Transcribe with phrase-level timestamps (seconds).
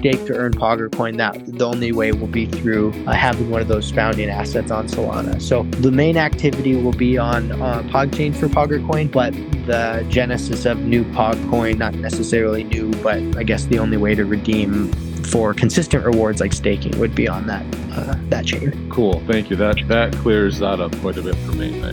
[0.00, 3.60] stake to earn Pogger Coin, that the only way will be through uh, having one
[3.60, 5.40] of those founding assets on Solana.
[5.40, 9.32] So the main activity will be on uh, PogChain for Pogger Coin, but
[9.66, 14.24] the genesis of new PogCoin, not necessarily new, but I guess the only way to
[14.24, 14.90] redeem
[15.24, 18.90] for consistent rewards like staking would be on that uh, that chain.
[18.90, 19.56] Cool, thank you.
[19.56, 21.82] That that clears that up quite a bit for me.
[21.82, 21.90] I,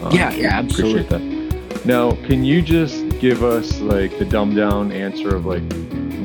[0.00, 1.00] um, yeah, yeah, absolutely.
[1.00, 1.84] Appreciate that.
[1.84, 5.62] Now, can you just give us like the dumbed down answer of like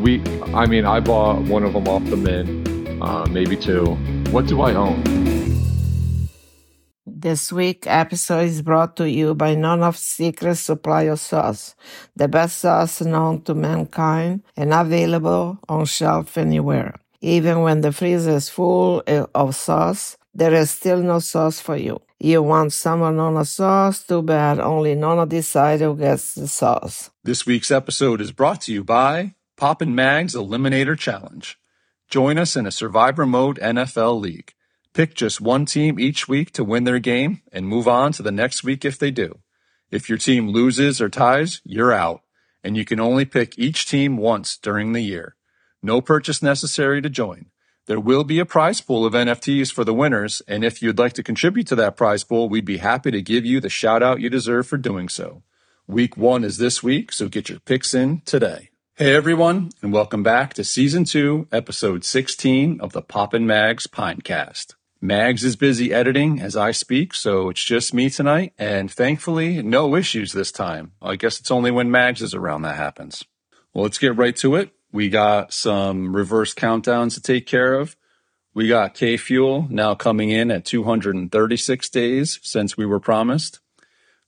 [0.04, 0.22] we?
[0.54, 2.68] I mean, I bought one of them off the mint,
[3.02, 3.96] uh, maybe two.
[4.32, 5.02] What do I own?
[7.06, 11.74] This week episode is brought to you by none of Secret Supply of Sauce,
[12.16, 16.96] the best sauce known to mankind and available on shelf anywhere.
[17.22, 19.02] Even when the freezer is full
[19.34, 22.02] of sauce, there is still no sauce for you.
[22.20, 24.04] You want some Nona sauce?
[24.04, 27.10] Too bad only Nona decides who gets the sauce.
[27.24, 31.58] This week's episode is brought to you by Poppin' Mags Eliminator Challenge.
[32.10, 34.56] Join us in a Survivor Mode NFL League.
[34.94, 38.30] Pick just one team each week to win their game and move on to the
[38.30, 39.40] next week if they do.
[39.90, 42.24] If your team loses or ties, you're out,
[42.62, 45.38] and you can only pick each team once during the year.
[45.82, 47.46] No purchase necessary to join.
[47.86, 51.14] There will be a prize pool of NFTs for the winners, and if you'd like
[51.14, 54.20] to contribute to that prize pool, we'd be happy to give you the shout out
[54.20, 55.42] you deserve for doing so.
[55.88, 58.72] Week one is this week, so get your picks in today.
[58.96, 64.76] Hey everyone, and welcome back to season two, episode 16 of the Poppin' Mags Pinecast.
[65.02, 69.96] Mags is busy editing as I speak, so it's just me tonight, and thankfully, no
[69.96, 70.92] issues this time.
[71.02, 73.26] I guess it's only when Mags is around that happens.
[73.74, 74.70] Well, let's get right to it.
[74.92, 77.98] We got some reverse countdowns to take care of.
[78.54, 83.60] We got TFuel now coming in at 236 days since we were promised.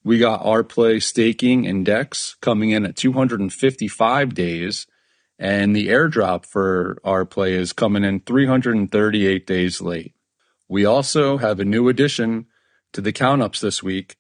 [0.06, 4.86] We got our play staking and DEX coming in at 255 days.
[5.40, 10.14] And the airdrop for our play is coming in 338 days late.
[10.70, 12.46] We also have a new addition
[12.94, 14.16] to the count ups this week.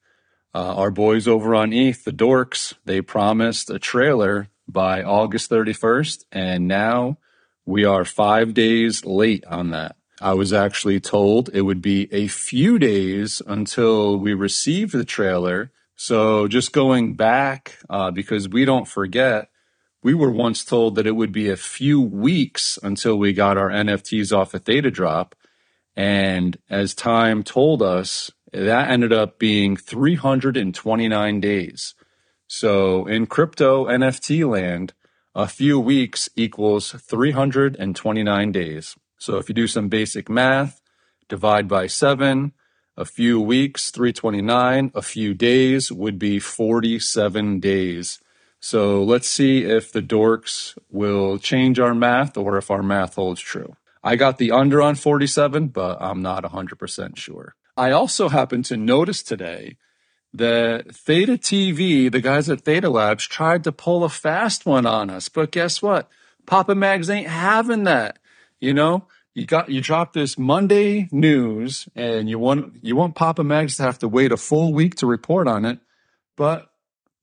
[0.55, 6.23] Uh, our boys over on ETH, the Dorks, they promised a trailer by August 31st,
[6.31, 7.17] and now
[7.65, 9.95] we are five days late on that.
[10.21, 15.71] I was actually told it would be a few days until we received the trailer.
[15.95, 19.49] So just going back, uh, because we don't forget,
[20.03, 23.69] we were once told that it would be a few weeks until we got our
[23.69, 25.35] NFTs off a Theta drop.
[25.95, 31.95] And as time told us, that ended up being 329 days.
[32.47, 34.93] So in crypto NFT land,
[35.33, 38.95] a few weeks equals 329 days.
[39.17, 40.81] So if you do some basic math,
[41.27, 42.53] divide by seven,
[42.97, 48.19] a few weeks, 329, a few days would be 47 days.
[48.59, 53.41] So let's see if the dorks will change our math or if our math holds
[53.41, 53.75] true.
[54.03, 57.55] I got the under on 47, but I'm not 100% sure.
[57.75, 59.77] I also happened to notice today
[60.33, 65.09] that Theta TV, the guys at Theta Labs, tried to pull a fast one on
[65.09, 65.29] us.
[65.29, 66.09] But guess what?
[66.45, 68.19] Papa Mags ain't having that.
[68.59, 73.43] You know, you got you drop this Monday news and you want you want Papa
[73.43, 75.79] Mags to have to wait a full week to report on it.
[76.37, 76.71] But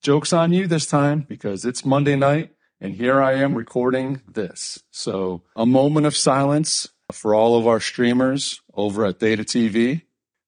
[0.02, 4.82] joke's on you this time because it's Monday night and here I am recording this.
[4.90, 10.02] So a moment of silence for all of our streamers over at Theta TV.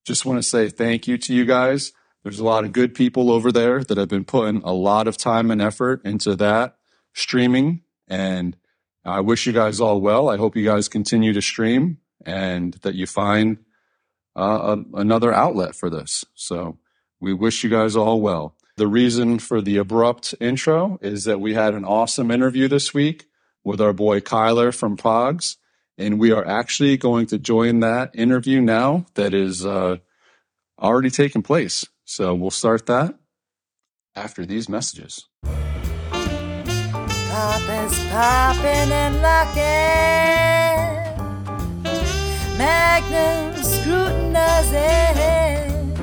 [0.04, 1.92] Just want to say thank you to you guys.
[2.22, 5.16] There's a lot of good people over there that have been putting a lot of
[5.16, 6.76] time and effort into that
[7.14, 7.82] streaming.
[8.06, 8.56] And
[9.04, 10.28] I wish you guys all well.
[10.28, 13.58] I hope you guys continue to stream and that you find
[14.36, 16.24] uh, a, another outlet for this.
[16.34, 16.78] So
[17.20, 18.56] we wish you guys all well.
[18.76, 23.26] The reason for the abrupt intro is that we had an awesome interview this week
[23.62, 25.56] with our boy Kyler from Pogs,
[25.96, 29.98] and we are actually going to join that interview now that is uh,
[30.80, 31.86] already taking place.
[32.04, 33.14] So we'll start that
[34.16, 35.26] after these messages.
[37.34, 39.58] Poppin's popping and locking.
[42.56, 45.96] Magnum scrutinizing.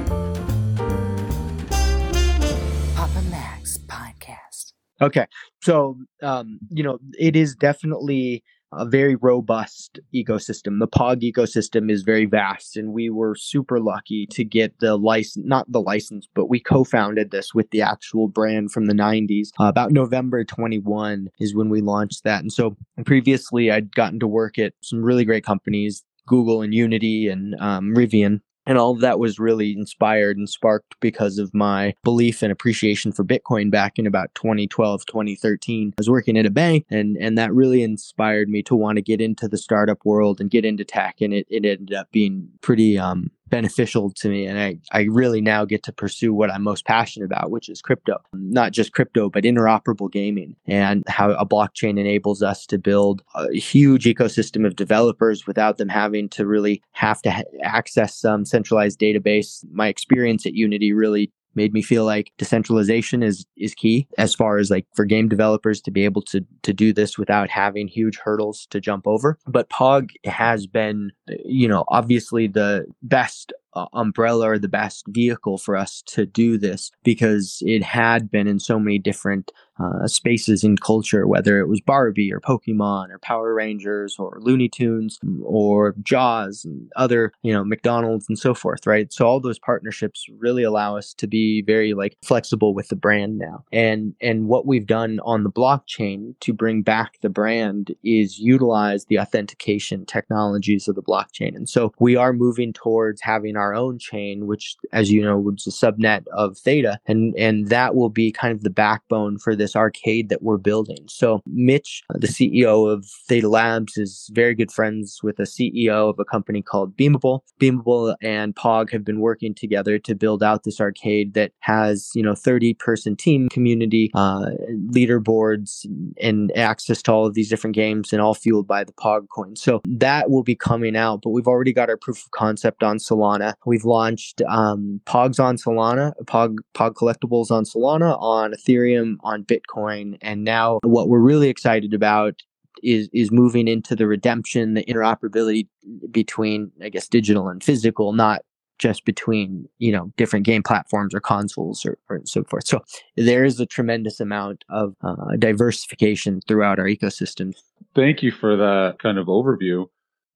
[2.98, 4.74] Papa Max podcast.
[5.02, 5.26] Okay.
[5.62, 10.80] So, um, you know, it is definitely a very robust ecosystem.
[10.80, 15.46] The POG ecosystem is very vast, and we were super lucky to get the license,
[15.46, 19.50] not the license, but we co founded this with the actual brand from the 90s.
[19.60, 22.42] Uh, about November 21 is when we launched that.
[22.42, 22.76] And so
[23.06, 26.04] previously, I'd gotten to work at some really great companies.
[26.28, 30.96] Google and Unity and um, Rivian and all of that was really inspired and sparked
[31.00, 36.10] because of my belief and appreciation for bitcoin back in about 2012 2013 i was
[36.10, 39.48] working at a bank and and that really inspired me to want to get into
[39.48, 43.30] the startup world and get into tech and it, it ended up being pretty um
[43.52, 47.26] beneficial to me and I, I really now get to pursue what i'm most passionate
[47.26, 48.18] about which is crypto.
[48.34, 53.54] Not just crypto but interoperable gaming and how a blockchain enables us to build a
[53.54, 59.00] huge ecosystem of developers without them having to really have to ha- access some centralized
[59.00, 59.66] database.
[59.72, 64.58] My experience at unity really made me feel like decentralization is is key as far
[64.58, 68.18] as like for game developers to be able to to do this without having huge
[68.18, 69.38] hurdles to jump over.
[69.48, 71.12] But pog has been
[71.46, 76.58] you know obviously the best uh, umbrella or the best vehicle for us to do
[76.58, 79.52] this because it had been in so many different
[79.82, 84.70] uh, spaces in culture, whether it was Barbie or Pokemon or Power Rangers or Looney
[84.70, 89.12] Tunes or Jaws and other, you know, McDonald's and so forth, right?
[89.12, 93.38] So all those partnerships really allow us to be very like flexible with the brand
[93.38, 93.64] now.
[93.72, 99.06] And and what we've done on the blockchain to bring back the brand is utilize
[99.06, 101.56] the authentication technologies of the blockchain.
[101.56, 105.68] And so we are moving towards having our own chain, which as you know was
[105.68, 109.76] a subnet of Theta, and and that will be kind of the backbone for this
[109.76, 111.06] arcade that we're building.
[111.08, 116.20] So Mitch, the CEO of Theta Labs, is very good friends with a CEO of
[116.20, 117.42] a company called Beamable.
[117.60, 122.24] Beamable and Pog have been working together to build out this arcade that has, you
[122.24, 124.52] know, 30 person team community, uh,
[124.90, 125.86] leaderboards
[126.20, 129.56] and access to all of these different games and all fueled by the Pog coin.
[129.56, 132.98] So that will be coming out, but we've already got our proof of concept on
[132.98, 133.51] Solana.
[133.66, 140.18] We've launched um, Pogs on Solana, Pog, Pog collectibles on Solana, on Ethereum, on Bitcoin.
[140.22, 142.42] And now what we're really excited about
[142.84, 145.68] is is moving into the redemption, the interoperability
[146.10, 148.42] between, I guess, digital and physical, not
[148.82, 152.68] just between you know different game platforms or consoles or, or so forth.
[152.68, 152.84] So
[153.16, 157.54] there is a tremendous amount of uh, diversification throughout our ecosystem.
[157.96, 159.88] Thank you for that kind of overview.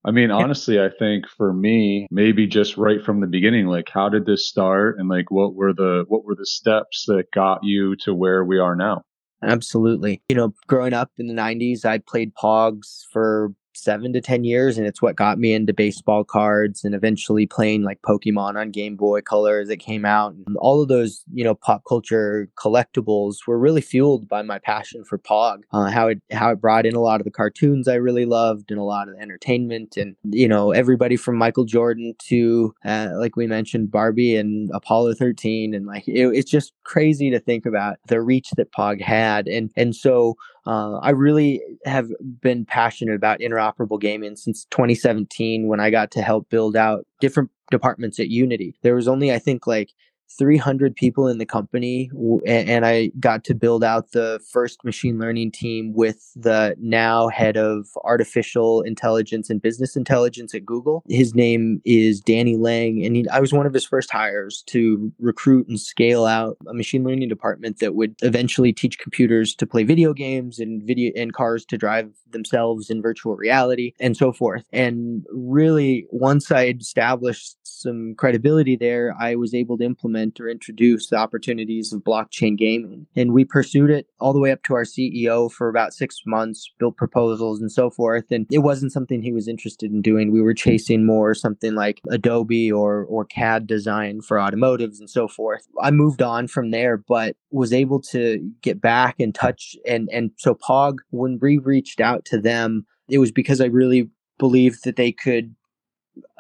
[0.06, 4.08] I mean, honestly, I think for me, maybe just right from the beginning, like how
[4.08, 7.96] did this start and like what were the what were the steps that got you
[8.04, 9.02] to where we are now?
[9.42, 10.22] Absolutely.
[10.30, 14.78] You know, growing up in the 90s, I played Pogs for seven to 10 years.
[14.78, 18.96] And it's what got me into baseball cards and eventually playing like Pokemon on Game
[18.96, 20.34] Boy Color as it came out.
[20.34, 25.04] And all of those, you know, pop culture collectibles were really fueled by my passion
[25.04, 27.96] for Pog, uh, how it, how it brought in a lot of the cartoons I
[27.96, 32.14] really loved and a lot of the entertainment and, you know, everybody from Michael Jordan
[32.28, 35.74] to, uh, like we mentioned, Barbie and Apollo 13.
[35.74, 39.48] And like, it, it's just crazy to think about the reach that Pog had.
[39.48, 42.10] And, and so, uh, I really have
[42.42, 47.52] been passionate about interoperable gaming since 2017 when I got to help build out different
[47.70, 48.76] departments at Unity.
[48.82, 49.92] There was only, I think, like
[50.38, 52.10] 300 people in the company
[52.46, 57.58] and I got to build out the first machine learning team with the now head
[57.58, 61.04] of artificial intelligence and business intelligence at Google.
[61.08, 65.12] His name is Danny Lange and he, I was one of his first hires to
[65.20, 69.84] recruit and scale out a machine learning department that would eventually teach computers to play
[69.84, 74.66] video games and video and cars to drive themselves in virtual reality and so forth.
[74.74, 80.50] And really once I established some credibility there, I was able to implement implement or
[80.50, 83.08] introduce the opportunities of blockchain gaming.
[83.16, 86.72] And we pursued it all the way up to our CEO for about six months,
[86.80, 88.26] built proposals and so forth.
[88.32, 90.32] And it wasn't something he was interested in doing.
[90.32, 95.28] We were chasing more something like Adobe or, or CAD design for automotives and so
[95.28, 95.68] forth.
[95.82, 99.76] I moved on from there, but was able to get back and touch.
[99.88, 104.10] And, and so Pog, when we reached out to them, it was because I really
[104.38, 105.56] believed that they could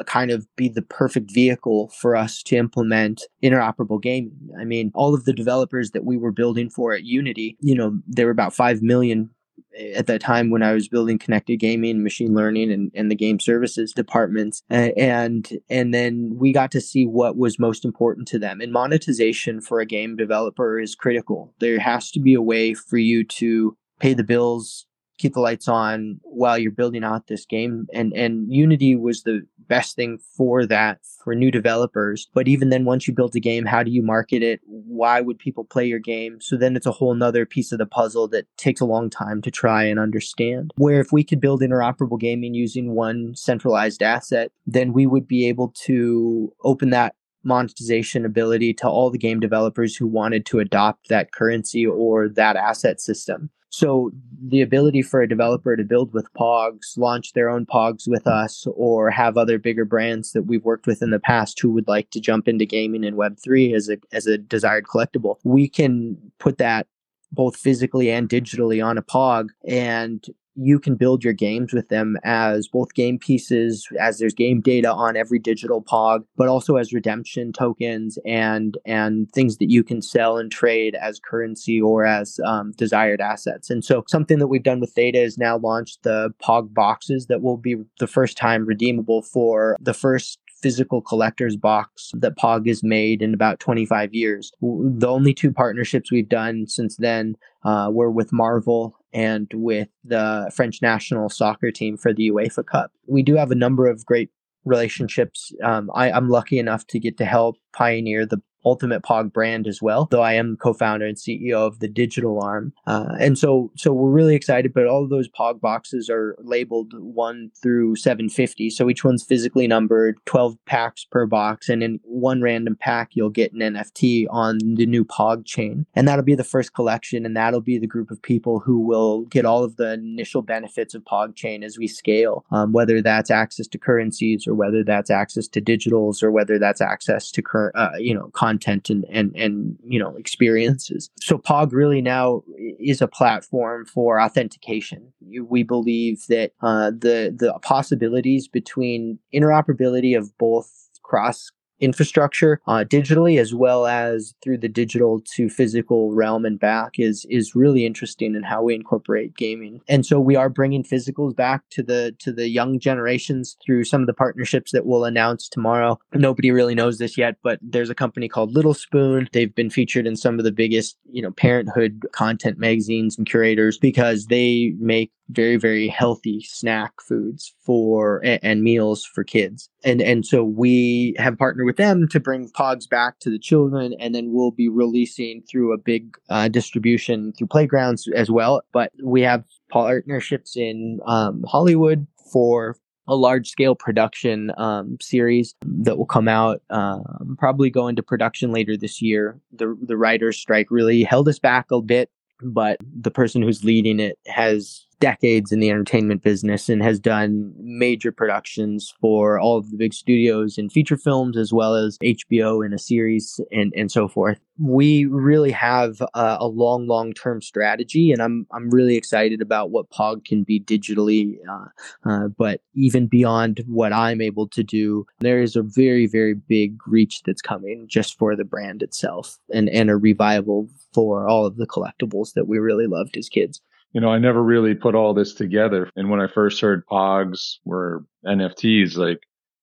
[0.05, 4.49] kind of be the perfect vehicle for us to implement interoperable gaming.
[4.59, 7.99] I mean, all of the developers that we were building for at Unity, you know,
[8.07, 9.29] there were about 5 million
[9.77, 13.15] eh, at that time when I was building connected gaming, machine learning, and, and the
[13.15, 18.39] game services departments, and and then we got to see what was most important to
[18.39, 18.61] them.
[18.61, 21.53] And monetization for a game developer is critical.
[21.59, 24.85] There has to be a way for you to pay the bills
[25.17, 27.87] keep the lights on while you're building out this game.
[27.93, 32.29] And and unity was the best thing for that for new developers.
[32.33, 34.61] But even then once you build a game how do you market it?
[34.65, 36.39] Why would people play your game?
[36.41, 39.41] So then it's a whole nother piece of the puzzle that takes a long time
[39.41, 40.71] to try and understand.
[40.77, 45.47] Where if we could build interoperable gaming using one centralized asset then we would be
[45.47, 51.09] able to open that monetization ability to all the game developers who wanted to adopt
[51.09, 56.31] that currency or that asset system So the ability for a developer to build with
[56.33, 60.87] Pogs, launch their own Pogs with us, or have other bigger brands that we've worked
[60.87, 63.97] with in the past who would like to jump into gaming in Web3 as a
[64.13, 66.87] as a desired collectible, we can put that
[67.33, 72.17] both physically and digitally on a Pog and you can build your games with them
[72.23, 76.93] as both game pieces as there's game data on every digital pog but also as
[76.93, 82.39] redemption tokens and and things that you can sell and trade as currency or as
[82.45, 86.33] um, desired assets and so something that we've done with theta is now launched the
[86.41, 92.11] pog boxes that will be the first time redeemable for the first physical collector's box
[92.15, 94.51] that Pog has made in about 25 years.
[94.61, 100.51] The only two partnerships we've done since then uh, were with Marvel and with the
[100.53, 102.91] French national soccer team for the UEFA Cup.
[103.07, 104.29] We do have a number of great
[104.65, 105.53] relationships.
[105.63, 109.81] Um, I, I'm lucky enough to get to help pioneer the Ultimate Pog brand as
[109.81, 112.73] well, though I am co-founder and CEO of the digital arm.
[112.87, 116.93] Uh, and so, so we're really excited, but all of those Pog boxes are labeled
[116.97, 118.71] one through 750.
[118.71, 121.69] So each one's physically numbered, 12 packs per box.
[121.69, 125.85] And in one random pack, you'll get an NFT on the new Pog chain.
[125.95, 127.25] And that'll be the first collection.
[127.25, 130.95] And that'll be the group of people who will get all of the initial benefits
[130.95, 135.11] of Pog chain as we scale, um, whether that's access to currencies or whether that's
[135.11, 139.05] access to digitals or whether that's access to current, uh, you know, content content and
[139.09, 141.09] and and you know experiences.
[141.19, 142.43] So Pog really now
[142.79, 145.13] is a platform for authentication.
[145.43, 150.71] We believe that uh, the the possibilities between interoperability of both
[151.03, 156.93] cross infrastructure uh, digitally as well as through the digital to physical realm and back
[156.97, 159.81] is is really interesting in how we incorporate gaming.
[159.87, 164.01] And so we are bringing physicals back to the to the young generations through some
[164.01, 165.99] of the partnerships that we'll announce tomorrow.
[166.13, 169.29] Nobody really knows this yet but there's a company called little spoon.
[169.31, 173.77] They've been featured in some of the biggest you know parenthood content magazines and curators
[173.77, 179.69] because they make very very healthy snack foods for and, meals for kids.
[179.83, 183.93] And and so we have partnered with them to bring pogs back to the children
[183.99, 188.61] and then we'll be releasing through a big uh, distribution through playgrounds as well.
[188.71, 192.77] But we have partnerships in um, hollywood for
[193.07, 198.51] a large scale production um, series that will come out um, probably go into production
[198.51, 199.39] later this year.
[199.51, 202.09] The the writers strike really held us back a bit
[202.41, 207.53] but the person who's leading it has decades in the entertainment business and has done
[207.57, 212.65] major productions for all of the big studios in feature films as well as HBO
[212.65, 214.39] in a series and, and so forth.
[214.57, 219.71] We really have a, a long, long term strategy, and I'm I'm really excited about
[219.71, 221.37] what Pog can be digitally.
[221.49, 226.33] Uh, uh, but even beyond what I'm able to do, there is a very, very
[226.33, 231.45] big reach that's coming just for the brand itself, and and a revival for all
[231.45, 233.61] of the collectibles that we really loved as kids
[233.95, 235.89] you know, I never really put all this together.
[235.95, 239.21] And when I first heard Pogs were NFTs, like,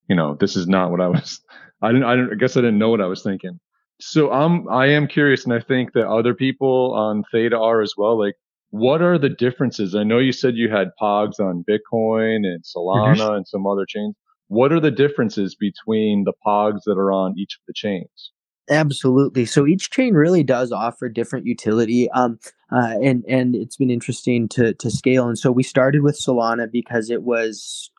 [0.09, 1.43] you know, this is not what I was,
[1.83, 3.61] I didn't, I, didn't, I guess I didn't know what I was thinking.
[4.05, 5.45] So I'm, I am curious.
[5.45, 8.19] And I think that other people on Theta are as well.
[8.19, 8.35] Like,
[8.71, 9.95] what are the differences?
[9.95, 13.35] I know you said you had Pogs on Bitcoin and Solana mm-hmm.
[13.35, 14.15] and some other chains.
[14.49, 18.33] What are the differences between the Pogs that are on each of the chains?
[18.71, 19.45] Absolutely.
[19.45, 22.39] So each chain really does offer different utility, um,
[22.71, 25.27] uh, and and it's been interesting to to scale.
[25.27, 27.91] And so we started with Solana because it was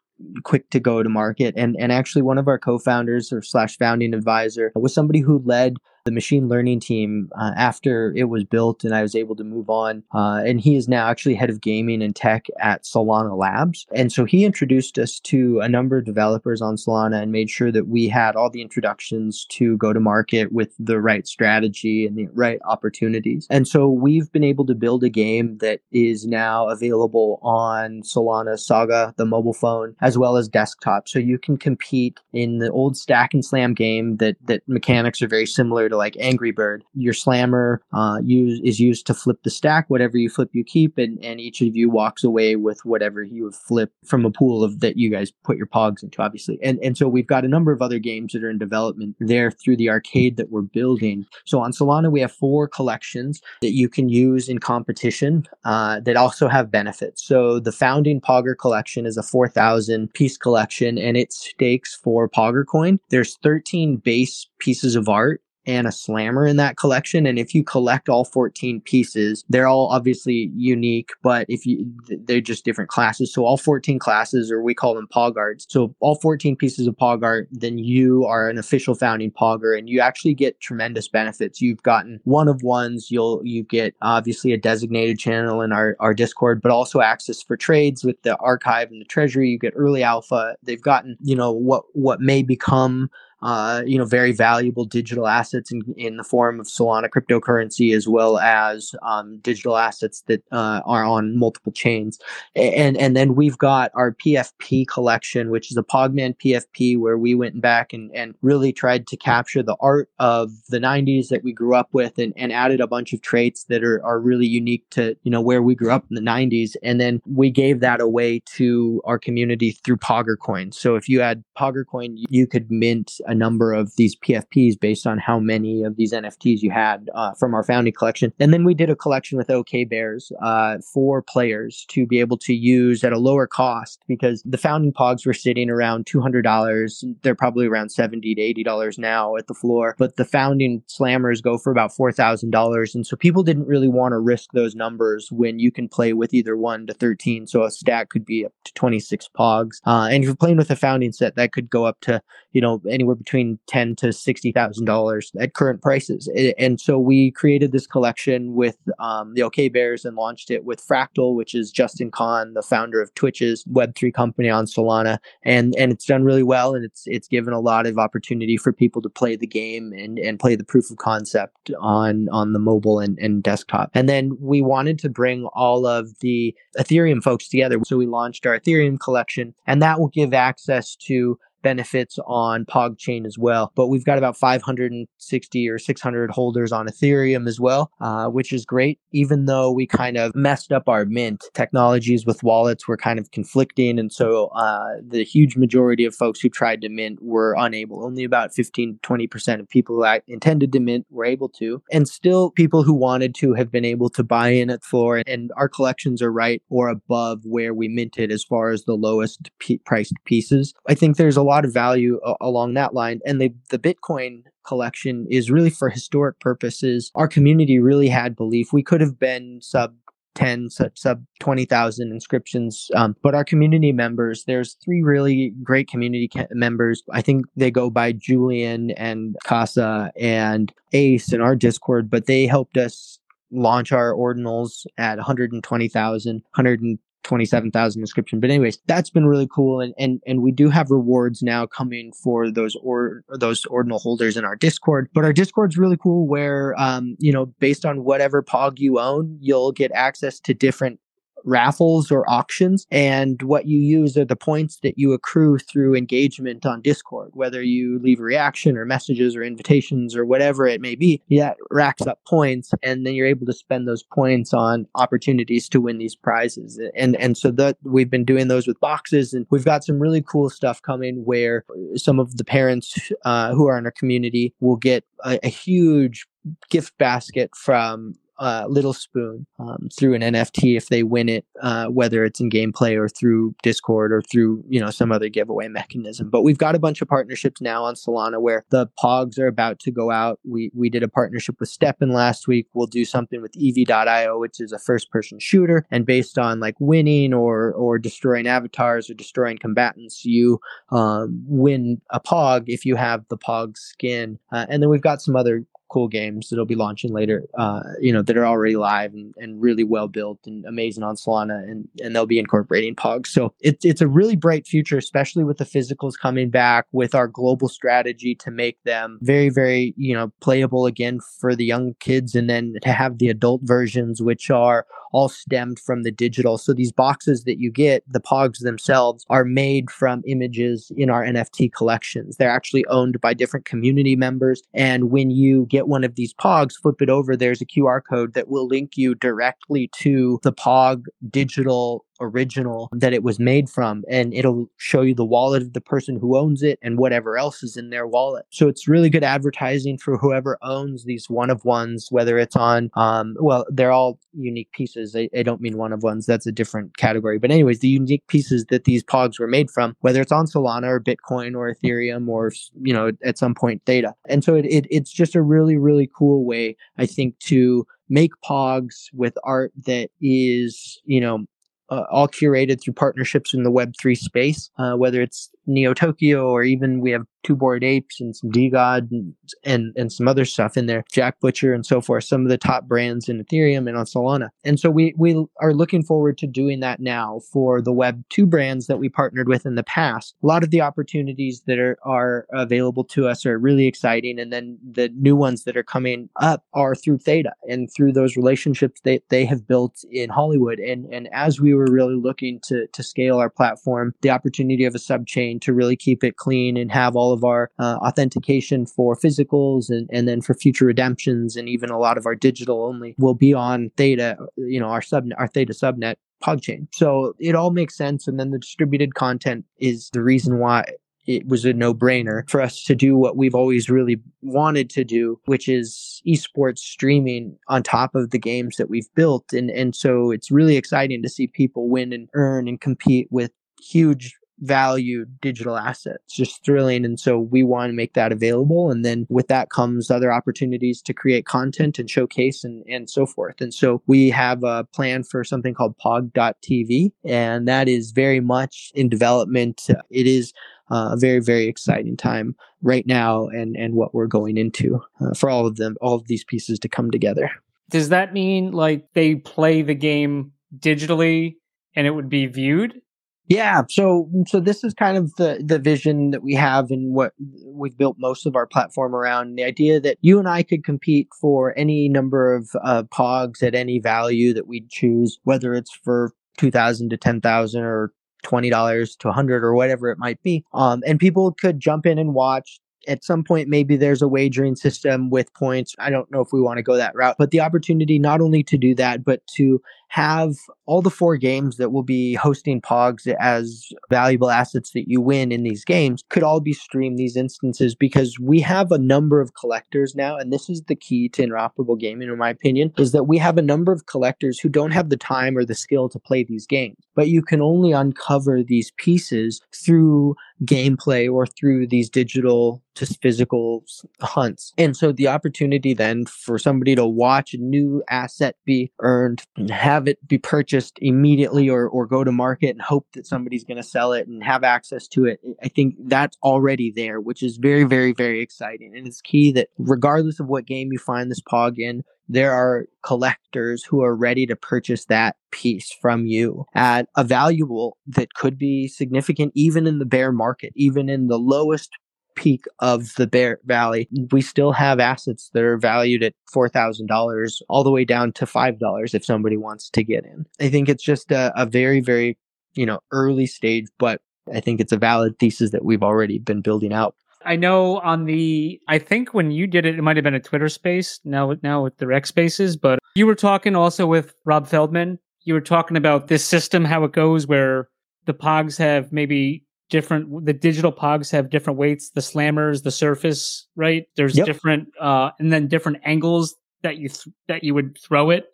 [0.44, 4.14] quick to go to market, and and actually one of our co-founders or slash founding
[4.14, 8.94] advisor was somebody who led the machine learning team uh, after it was built and
[8.94, 10.04] I was able to move on.
[10.14, 13.86] Uh, and he is now actually head of gaming and tech at Solana Labs.
[13.94, 17.72] And so he introduced us to a number of developers on Solana and made sure
[17.72, 22.18] that we had all the introductions to go to market with the right strategy and
[22.18, 23.48] the right opportunities.
[23.50, 28.60] And so we've been able to build a game that is now available on Solana
[28.60, 31.08] Saga, the mobile phone, as well as desktop.
[31.08, 35.28] So you can compete in the old stack and slam game that that mechanics are
[35.28, 36.84] very similar to like Angry Bird.
[36.94, 39.90] Your slammer uh, use, is used to flip the stack.
[39.90, 43.46] Whatever you flip, you keep, and, and each of you walks away with whatever you
[43.46, 46.60] have flipped from a pool of that you guys put your pogs into, obviously.
[46.62, 49.52] And and so we've got a number of other games that are in development there
[49.52, 51.26] through the arcade that we're building.
[51.46, 56.18] So on Solana, we have four collections that you can use in competition uh, that
[56.18, 57.24] also have benefits.
[57.24, 62.66] So the founding Pogger collection is a 4,000 piece collection, and it stakes for Pogger
[62.66, 63.00] coin.
[63.10, 67.26] There's 13 base pieces of art and a slammer in that collection.
[67.26, 71.92] And if you collect all 14 pieces, they're all obviously unique, but if you,
[72.26, 73.34] they're just different classes.
[73.34, 75.34] So all 14 classes, or we call them pog.
[75.68, 79.90] So all 14 pieces of pog art, then you are an official founding pogger and
[79.90, 81.62] you actually get tremendous benefits.
[81.62, 83.10] You've gotten one of ones.
[83.10, 87.58] You'll, you get obviously a designated channel in our, our Discord, but also access for
[87.58, 89.50] trades with the archive and the treasury.
[89.50, 90.56] You get early alpha.
[90.62, 93.10] They've gotten, you know, what, what may become
[93.44, 98.08] uh, you know, very valuable digital assets in, in the form of Solana cryptocurrency, as
[98.08, 102.18] well as um, digital assets that uh, are on multiple chains.
[102.56, 107.36] And and then we've got our PFP collection, which is a Pogman PFP, where we
[107.36, 111.52] went back and, and really tried to capture the art of the 90s that we
[111.52, 114.90] grew up with and, and added a bunch of traits that are, are really unique
[114.92, 116.76] to, you know, where we grew up in the 90s.
[116.82, 120.72] And then we gave that away to our community through Pogger Coin.
[120.72, 125.08] So if you had Pogger Coin, you could mint a number of these PFPs based
[125.08, 128.34] on how many of these NFTs you had uh, from our founding collection.
[128.40, 132.38] And then we did a collection with Okay Bears uh, for players to be able
[132.40, 137.04] to use at a lower cost because the founding pogs were sitting around $200.
[137.22, 141.58] They're probably around 70 to $80 now at the floor, but the founding slammers go
[141.58, 142.96] for about $4,000.
[142.96, 146.34] And so people didn't really want to risk those numbers when you can play with
[146.34, 147.48] either 1 to 13.
[147.48, 149.78] So a stack could be up to 26 pogs.
[149.86, 152.22] Uh, and if you're playing with a founding set, that could go up to,
[152.52, 156.30] you know, anywhere between ten to sixty thousand dollars at current prices.
[156.58, 160.86] And so we created this collection with um, the Okay Bears and launched it with
[160.86, 165.74] Fractal, which is Justin Kan, the founder of Twitch's Web three company on Solana, and
[165.78, 169.02] and it's done really well, and it's it's given a lot of opportunity for people
[169.02, 173.00] to play the game and and play the proof of concept on on the mobile
[173.00, 173.90] and, and desktop.
[173.94, 178.46] And then we wanted to bring all of the Ethereum folks together, so we launched
[178.46, 183.72] our Ethereum collection, and that will give access to benefits on PogChain as well.
[183.76, 188.66] But we've got about 560 or 600 holders on Ethereum as well, uh, which is
[188.66, 189.00] great.
[189.12, 193.32] Even though we kind of messed up our mint technologies with wallets were kind of
[193.32, 193.98] conflicting.
[193.98, 198.06] And so uh, the huge majority of folks who tried to mint were unable.
[198.06, 201.82] Only about 15 20% of people who intended to mint were able to.
[201.92, 205.22] And still, people who wanted to have been able to buy in at floor.
[205.26, 209.52] And our collections are right or above where we minted as far as the lowest
[209.60, 210.74] p- priced pieces.
[210.88, 213.20] I think there's a lot lot of value a- along that line.
[213.26, 217.12] And the, the Bitcoin collection is really for historic purposes.
[217.16, 218.74] Our community really had belief.
[218.74, 219.94] We could have been sub
[220.36, 222.90] 10 sub, sub 20,000 inscriptions.
[222.96, 227.04] Um, but our community members, there's three really great community ca- members.
[227.12, 232.48] I think they go by Julian and Casa and Ace in our Discord, but they
[232.48, 233.20] helped us
[233.52, 238.40] launch our ordinals at 120,000, 100 27,000 inscription.
[238.40, 239.80] But anyways, that's been really cool.
[239.80, 244.38] And, and, and we do have rewards now coming for those or those ordinal holders
[244.38, 245.10] in our Discord.
[245.14, 249.38] But our Discord's really cool where, um, you know, based on whatever POG you own,
[249.40, 251.00] you'll get access to different
[251.44, 252.86] raffles or auctions.
[252.92, 257.62] And what you use are the points that you accrue through engagement on Discord, whether
[257.62, 261.22] you leave a reaction or messages or invitations or whatever it may be.
[261.30, 265.82] That racks up points, and then you're able to spend those points on opportunities to
[265.82, 266.80] win these prizes.
[266.96, 270.22] And and so that we've been doing those with boxes, and we've got some really
[270.22, 274.76] cool stuff coming where some of the parents uh, who are in our community will
[274.76, 276.26] get a, a huge
[276.70, 281.86] gift basket from uh, Little Spoon um, through an NFT if they win it, uh,
[281.88, 286.30] whether it's in gameplay or through Discord or through you know some other giveaway mechanism.
[286.30, 289.80] But we've got a bunch of partnerships now on Solana where the Pogs are about
[289.80, 290.40] to go out.
[290.44, 292.68] We we did a partnership with STEPN last week.
[292.74, 296.76] We'll do something with EV.io, which is a first person shooter, and based on like
[296.80, 300.60] winning or or destroying avatars or destroying combatants, you
[300.92, 304.38] um, win a Pog if you have the Pog skin.
[304.52, 308.12] Uh, and then we've got some other cool games that'll be launching later, uh, you
[308.12, 311.88] know, that are already live and, and really well built and amazing on Solana, and,
[312.02, 313.28] and they'll be incorporating Pogs.
[313.28, 317.28] So it's it's a really bright future, especially with the physicals coming back, with our
[317.28, 322.34] global strategy to make them very, very, you know, playable again for the young kids,
[322.34, 326.58] and then to have the adult versions, which are all stemmed from the digital.
[326.58, 331.24] So these boxes that you get, the Pogs themselves, are made from images in our
[331.24, 332.36] NFT collections.
[332.36, 334.64] They're actually owned by different community members.
[334.74, 338.34] And when you get one of these Pogs, flip it over, there's a QR code
[338.34, 344.04] that will link you directly to the Pog digital original that it was made from
[344.10, 347.64] and it'll show you the wallet of the person who owns it and whatever else
[347.64, 348.46] is in their wallet.
[348.50, 352.90] So it's really good advertising for whoever owns these one of ones whether it's on
[352.96, 355.16] um well they're all unique pieces.
[355.16, 357.38] I, I don't mean one of ones that's a different category.
[357.40, 360.88] But anyways the unique pieces that these pogs were made from whether it's on solana
[360.88, 364.14] or bitcoin or ethereum or you know at some point theta.
[364.28, 368.32] And so it, it it's just a really really cool way i think to make
[368.46, 371.46] pogs with art that is you know
[371.94, 376.64] uh, all curated through partnerships in the Web3 space, uh, whether it's Neo Tokyo or
[376.64, 380.78] even we have two bored apes and some DeGod and, and, and some other stuff
[380.78, 383.98] in there, Jack Butcher and so forth, some of the top brands in Ethereum and
[383.98, 384.50] on Solana.
[384.64, 388.46] And so we, we are looking forward to doing that now for the Web 2
[388.46, 390.36] brands that we partnered with in the past.
[390.44, 394.40] A lot of the opportunities that are, are available to us are really exciting.
[394.40, 398.36] And then the new ones that are coming up are through Theta and through those
[398.38, 400.80] relationships that they have built in Hollywood.
[400.80, 404.96] And, and as we were really looking to, to scale our platform, the opportunity of
[404.96, 408.86] a sub chain to really keep it clean and have all of our uh, authentication
[408.86, 412.84] for physicals and, and then for future redemptions and even a lot of our digital
[412.84, 416.88] only will be on Theta, you know, our sub our Theta subnet PogChain.
[416.94, 418.28] So it all makes sense.
[418.28, 420.86] And then the distributed content is the reason why
[421.26, 425.04] it was a no brainer for us to do what we've always really wanted to
[425.04, 429.54] do, which is esports streaming on top of the games that we've built.
[429.54, 433.52] And, and so it's really exciting to see people win and earn and compete with
[433.82, 437.06] huge value digital assets just thrilling.
[437.06, 438.92] And so we want to make that available.
[438.92, 443.26] And then with that comes other opportunities to create content and showcase and, and so
[443.26, 443.62] forth.
[443.62, 448.92] And so we have a plan for something called pog.tv and that is very much
[448.96, 449.88] in development.
[450.10, 450.54] It is
[450.92, 455.34] uh, a very very exciting time right now and and what we're going into uh,
[455.34, 457.50] for all of them all of these pieces to come together.
[457.90, 461.56] Does that mean like they play the game digitally
[461.96, 463.02] and it would be viewed
[463.48, 467.34] yeah, so so this is kind of the the vision that we have and what
[467.66, 469.56] we've built most of our platform around.
[469.56, 473.76] The idea that you and I could compete for any number of uh, pogs at
[473.76, 478.70] any value that we'd choose, whether it's for two thousand to ten thousand or twenty
[478.70, 480.64] dollars to a hundred or whatever it might be.
[480.74, 484.76] Um, and people could jump in and watch at some point maybe there's a wagering
[484.76, 487.60] system with points i don't know if we want to go that route but the
[487.60, 489.82] opportunity not only to do that but to
[490.14, 495.20] have all the four games that will be hosting pogs as valuable assets that you
[495.20, 499.42] win in these games could all be streamed these instances because we have a number
[499.42, 503.12] of collectors now and this is the key to interoperable gaming in my opinion is
[503.12, 506.08] that we have a number of collectors who don't have the time or the skill
[506.10, 506.98] to play these games.
[507.16, 513.84] But you can only uncover these pieces through gameplay or through these digital to physical
[514.22, 514.72] hunts.
[514.78, 519.70] And so the opportunity then for somebody to watch a new asset be earned and
[519.72, 523.64] have have it be purchased immediately or, or go to market and hope that somebody's
[523.64, 525.40] going to sell it and have access to it.
[525.64, 528.94] I think that's already there, which is very, very, very exciting.
[528.96, 532.86] And it's key that regardless of what game you find this POG in, there are
[533.04, 538.58] collectors who are ready to purchase that piece from you at a valuable that could
[538.58, 541.92] be significant even in the bear market, even in the lowest
[542.36, 547.84] peak of the Bear Valley, we still have assets that are valued at $4,000 all
[547.84, 550.46] the way down to $5 if somebody wants to get in.
[550.60, 552.38] I think it's just a, a very, very,
[552.74, 554.22] you know, early stage, but
[554.54, 557.16] I think it's a valid thesis that we've already been building out.
[557.46, 560.40] I know on the I think when you did it, it might have been a
[560.40, 561.20] Twitter space.
[561.26, 565.20] Now now with the X spaces, but you were talking also with Rob Feldman.
[565.44, 567.90] You were talking about this system, how it goes where
[568.26, 573.68] the pogs have maybe different the digital pogs have different weights the slammers the surface
[573.76, 574.46] right there's yep.
[574.46, 578.46] different uh and then different angles that you th- that you would throw it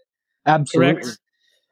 [0.45, 1.19] absolutely correct?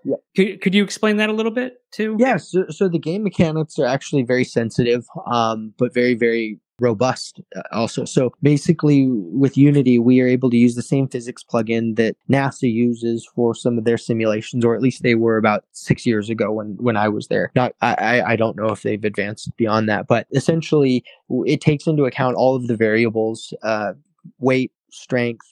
[0.04, 0.20] Yep.
[0.36, 2.16] Could, could you explain that a little bit too?
[2.20, 2.52] Yes.
[2.54, 7.42] Yeah, so, so, the game mechanics are actually very sensitive, um, but very, very robust
[7.56, 8.06] uh, also.
[8.06, 12.72] So basically with Unity, we are able to use the same physics plugin that NASA
[12.72, 16.52] uses for some of their simulations, or at least they were about six years ago
[16.52, 17.52] when, when I was there.
[17.56, 21.04] Not, I, I don't know if they've advanced beyond that, but essentially
[21.46, 23.94] it takes into account all of the variables, uh,
[24.40, 25.48] weight, strength,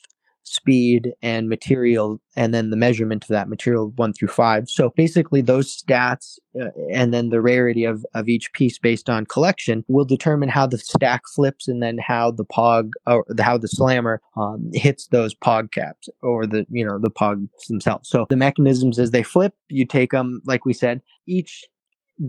[0.46, 4.70] speed and material and then the measurement of that material one through five.
[4.70, 9.26] So basically those stats uh, and then the rarity of, of each piece based on
[9.26, 13.58] collection will determine how the stack flips and then how the pog or the, how
[13.58, 18.08] the slammer um, hits those pog caps or the you know the pogs themselves.
[18.08, 21.66] So the mechanisms as they flip you take them like we said each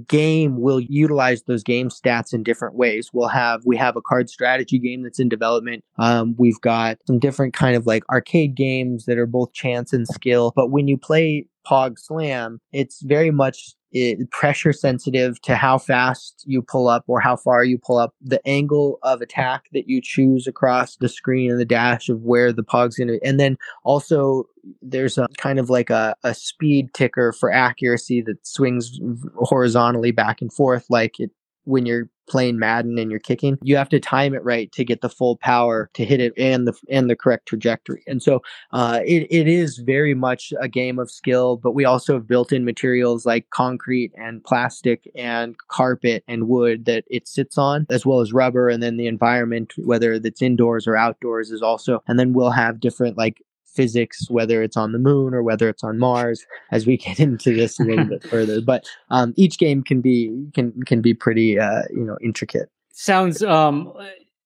[0.08, 3.10] game will utilize those game stats in different ways.
[3.12, 5.84] We'll have we have a card strategy game that's in development.
[5.98, 10.06] Um, we've got some different kind of like arcade games that are both chance and
[10.06, 10.52] skill.
[10.56, 16.44] But when you play Pog Slam, it's very much it, pressure sensitive to how fast
[16.46, 20.00] you pull up or how far you pull up, the angle of attack that you
[20.02, 23.56] choose across the screen and the dash of where the pog's going to, and then
[23.84, 24.44] also
[24.82, 28.98] there's a kind of like a, a speed ticker for accuracy that swings
[29.36, 31.30] horizontally back and forth like it
[31.64, 35.00] when you're playing Madden and you're kicking, you have to time it right to get
[35.00, 38.02] the full power to hit it and the and the correct trajectory.
[38.06, 42.14] And so uh, it it is very much a game of skill, but we also
[42.14, 47.58] have built in materials like concrete and plastic and carpet and wood that it sits
[47.58, 51.62] on, as well as rubber, and then the environment, whether it's indoors or outdoors, is
[51.62, 52.02] also.
[52.08, 53.42] And then we'll have different like
[53.76, 57.54] physics, whether it's on the moon or whether it's on Mars, as we get into
[57.54, 58.60] this a little bit further.
[58.60, 62.70] But um, each game can be can can be pretty uh, you know intricate.
[62.92, 63.92] Sounds um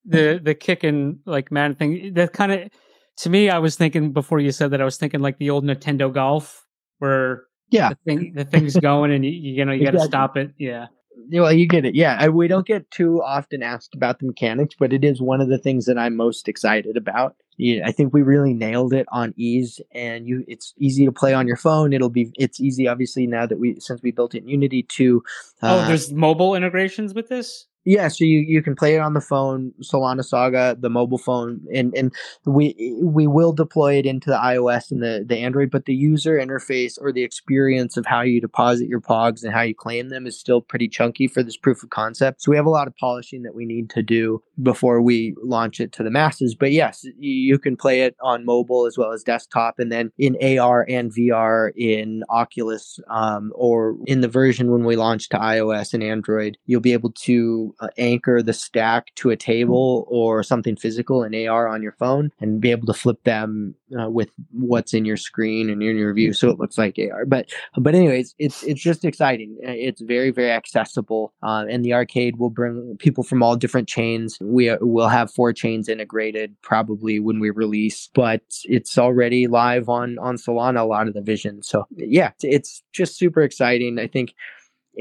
[0.05, 2.71] the the kick and like man thing that kind of
[3.19, 5.65] to me I was thinking before you said that I was thinking like the old
[5.65, 6.67] Nintendo Golf
[6.99, 10.37] where yeah the thing the thing's going and you you know you got to stop
[10.37, 10.87] it yeah
[11.33, 11.95] well, you get it.
[11.95, 15.49] Yeah, we don't get too often asked about the mechanics, but it is one of
[15.49, 17.37] the things that I'm most excited about.
[17.61, 20.45] Yeah, I think we really nailed it on ease, and you.
[20.49, 21.93] It's easy to play on your phone.
[21.93, 22.33] It'll be.
[22.39, 25.23] It's easy, obviously, now that we since we built it in Unity to.
[25.63, 27.67] Oh, uh, oh, there's mobile integrations with this.
[27.87, 31.63] Yeah, so you, you can play it on the phone, Solana Saga, the mobile phone,
[31.75, 32.13] and, and
[32.45, 36.39] we we will deploy it into the iOS and the, the Android, but the user
[36.39, 40.27] interface or the experience of how you deposit your pogs and how you claim them
[40.27, 42.43] is still pretty chunky for this proof of concept.
[42.43, 45.81] So we have a lot of polishing that we need to do before we launch
[45.81, 46.55] it to the masses.
[46.55, 50.37] But yes, you can play it on mobile as well as desktop, and then in
[50.59, 55.95] AR and VR in Oculus um, or in the version when we launch to iOS
[55.95, 60.77] and Android, you'll be able to uh, anchor the stack to a table or something
[60.77, 64.95] physical in AR on your phone and be able to flip them uh, with what's
[64.95, 67.25] in your screen and in your view so it looks like AR.
[67.27, 69.57] But but anyways, it's it's just exciting.
[69.67, 73.89] Uh, it's very very accessible, uh, and the arcade will bring people from all different
[73.89, 74.39] chains.
[74.41, 79.89] We uh, will have four chains integrated probably when we release, but it's already live
[79.89, 81.63] on on Solana a lot of the vision.
[81.63, 83.99] So yeah, it's just super exciting.
[83.99, 84.35] I think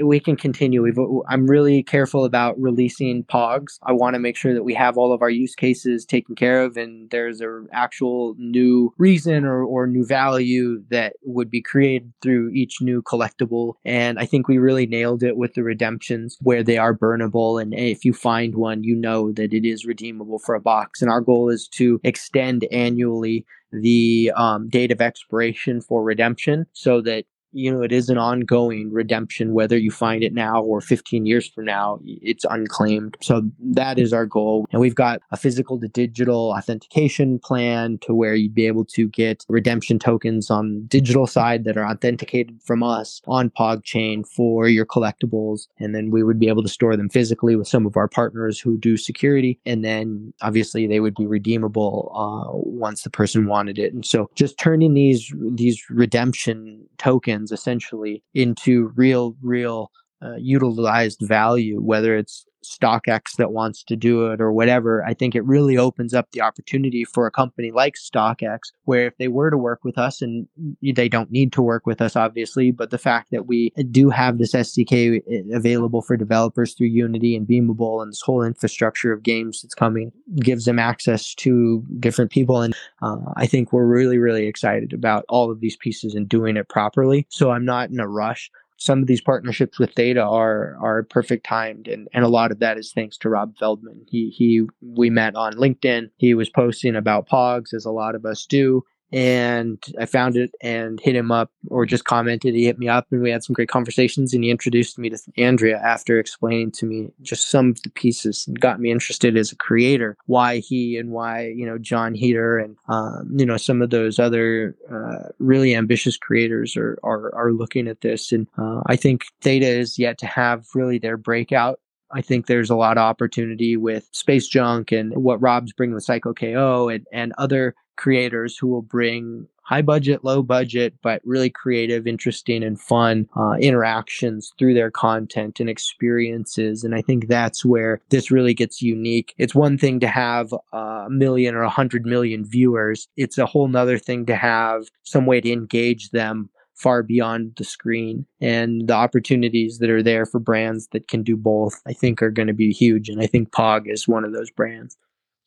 [0.04, 0.84] we can continue.
[0.84, 3.80] We've, I'm really careful about releasing POGs.
[3.84, 6.64] I want to make sure that we have all of our use cases taken care
[6.64, 12.12] of and there's an actual new reason or, or new value that would be created
[12.22, 13.74] through each new collectible.
[13.86, 17.62] And I think we really nailed it with the redemptions where they are burnable.
[17.62, 21.02] And if you find one, you know that it is redeemable for a box.
[21.02, 27.02] And our goal is to extend annually the um, date of expiration for redemption so
[27.02, 31.26] that you know, it is an ongoing redemption, whether you find it now or 15
[31.26, 33.18] years from now, it's unclaimed.
[33.22, 34.66] So that is our goal.
[34.72, 39.08] And we've got a physical to digital authentication plan to where you'd be able to
[39.08, 44.86] get redemption tokens on digital side that are authenticated from us on PogChain for your
[44.86, 45.68] collectibles.
[45.80, 48.60] And then we would be able to store them physically with some of our partners
[48.60, 49.60] who do security.
[49.66, 53.94] And then obviously they would be redeemable uh, once the person wanted it.
[53.94, 59.92] And so just turning these, these redemption tokens tokens essentially into real, real
[60.24, 65.36] uh, utilized value, whether it's StockX that wants to do it or whatever, I think
[65.36, 69.50] it really opens up the opportunity for a company like StockX, where if they were
[69.50, 70.48] to work with us, and
[70.82, 74.38] they don't need to work with us, obviously, but the fact that we do have
[74.38, 79.24] this SDK uh, available for developers through Unity and Beamable and this whole infrastructure of
[79.24, 82.62] games that's coming gives them access to different people.
[82.62, 86.58] And uh, I think we're really, really excited about all of these pieces and doing
[86.58, 87.26] it properly.
[87.30, 91.46] So I'm not in a rush some of these partnerships with Theta are are perfect
[91.46, 94.06] timed, and and a lot of that is thanks to Rob Feldman.
[94.08, 96.10] He he we met on LinkedIn.
[96.18, 100.52] He was posting about Pogs, as a lot of us do, and I found it
[100.62, 102.54] and hit him up or just commented.
[102.54, 105.18] He hit me up and we had some great conversations and he introduced me to
[105.38, 109.52] Andrea after explaining to me just some of the pieces and got me interested as
[109.52, 113.82] a creator, why he and why, you know, John Heater and, um, you know, some
[113.82, 118.32] of those other uh, really ambitious creators are, are, are looking at this.
[118.32, 121.80] And uh, I think Theta is yet to have really their breakout
[122.12, 126.04] I think there's a lot of opportunity with Space Junk and what Rob's bringing with
[126.04, 131.50] Psycho KO and, and other creators who will bring high budget, low budget, but really
[131.52, 136.84] creative, interesting, and fun uh, interactions through their content and experiences.
[136.84, 139.36] And I think that's where this really gets unique.
[139.38, 143.08] It's one thing to have a million or a hundred million viewers.
[143.16, 147.64] It's a whole nother thing to have some way to engage them far beyond the
[147.64, 152.22] screen and the opportunities that are there for brands that can do both i think
[152.22, 154.96] are going to be huge and i think pog is one of those brands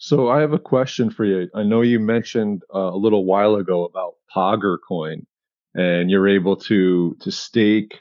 [0.03, 1.49] so I have a question for you.
[1.55, 5.27] I know you mentioned uh, a little while ago about Pogger Coin.
[5.75, 8.01] and you're able to to stake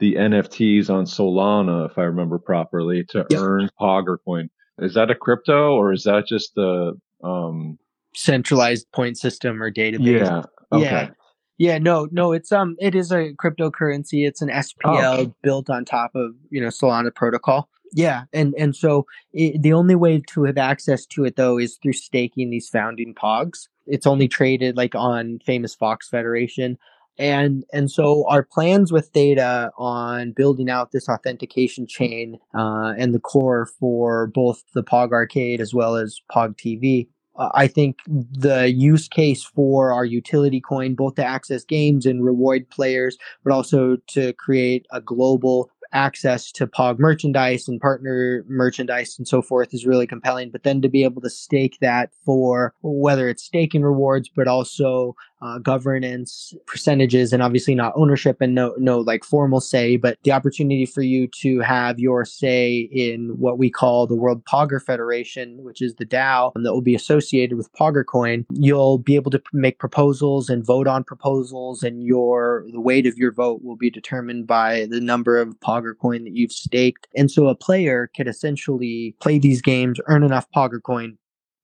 [0.00, 3.40] the NFTs on Solana, if I remember properly, to yep.
[3.40, 4.50] earn Pogger coin.
[4.80, 7.78] Is that a crypto or is that just a um,
[8.12, 10.18] centralized point system or database?
[10.18, 10.42] Yeah.
[10.72, 10.84] Okay.
[10.84, 11.10] Yeah.
[11.58, 14.26] Yeah, no, no, it's um, it is a cryptocurrency.
[14.26, 15.34] It's an SPL oh.
[15.42, 17.68] built on top of you know Solana protocol.
[17.92, 21.78] Yeah, and and so it, the only way to have access to it though is
[21.82, 23.68] through staking these founding pogs.
[23.86, 26.78] It's only traded like on famous Fox Federation,
[27.18, 33.12] and and so our plans with Theta on building out this authentication chain uh, and
[33.12, 37.08] the core for both the Pog Arcade as well as Pog TV
[37.54, 42.68] I think the use case for our utility coin, both to access games and reward
[42.68, 49.26] players, but also to create a global access to POG merchandise and partner merchandise and
[49.26, 50.50] so forth is really compelling.
[50.50, 55.16] But then to be able to stake that for whether it's staking rewards, but also
[55.42, 60.32] uh, governance percentages and obviously not ownership and no no like formal say but the
[60.32, 65.62] opportunity for you to have your say in what we call the world pogger federation
[65.62, 69.42] which is the dao that will be associated with pogger coin you'll be able to
[69.52, 73.90] make proposals and vote on proposals and your the weight of your vote will be
[73.90, 77.08] determined by the number of pogger coin that you've staked.
[77.16, 81.18] And so a player could essentially play these games earn enough pogger coin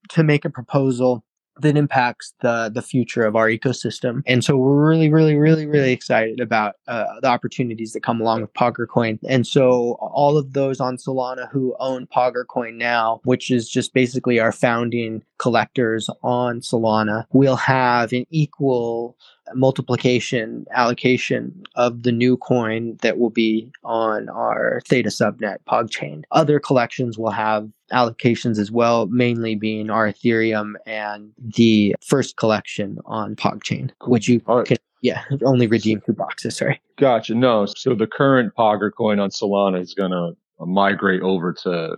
[0.09, 1.23] to make a proposal
[1.61, 4.21] that impacts the the future of our ecosystem.
[4.25, 8.41] And so we're really, really, really, really excited about uh, the opportunities that come along
[8.41, 8.51] with
[8.89, 9.19] Coin.
[9.27, 12.07] And so all of those on Solana who own
[12.49, 19.17] Coin now, which is just basically our founding collectors on Solana, will have an equal
[19.53, 26.23] multiplication allocation of the new coin that will be on our Theta subnet PogChain.
[26.31, 32.99] Other collections will have allocations as well, mainly being our Ethereum and the first collection
[33.05, 34.65] on PogChain, which you right.
[34.65, 36.57] can yeah, only redeem through boxes.
[36.57, 36.81] Sorry.
[36.97, 37.35] Gotcha.
[37.35, 41.95] No, so the current Pogger coin on Solana is going to migrate over to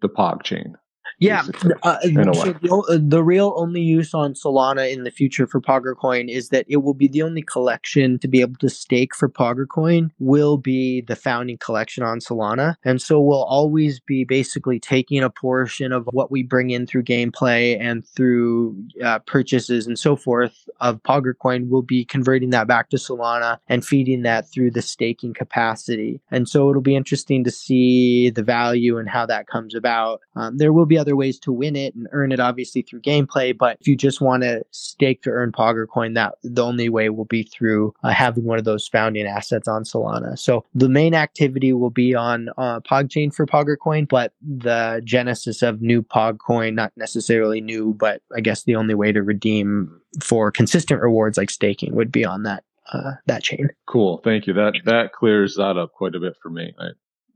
[0.00, 0.74] the PogChain.
[1.18, 1.42] Yeah,
[1.82, 6.28] uh, so the, uh, the, real only use on Solana in the future for Poggercoin
[6.28, 10.10] is that it will be the only collection to be able to stake for Poggercoin
[10.18, 15.30] will be the founding collection on Solana, and so we'll always be basically taking a
[15.30, 20.68] portion of what we bring in through gameplay and through uh, purchases and so forth
[20.80, 21.68] of Poggercoin.
[21.68, 26.48] We'll be converting that back to Solana and feeding that through the staking capacity, and
[26.48, 30.20] so it'll be interesting to see the value and how that comes about.
[30.34, 33.56] Um, there will be other ways to win it and earn it, obviously through gameplay.
[33.56, 37.10] But if you just want to stake to earn Pogger coin, that the only way
[37.10, 40.38] will be through uh, having one of those founding assets on Solana.
[40.38, 45.60] So the main activity will be on uh, PogChain for Pogger coin, but the genesis
[45.60, 50.00] of new Pog coin, not necessarily new, but I guess the only way to redeem
[50.22, 53.68] for consistent rewards like staking would be on that uh, that chain.
[53.86, 54.54] Cool, thank you.
[54.54, 56.74] That that clears that up quite a bit for me.
[56.78, 56.86] I,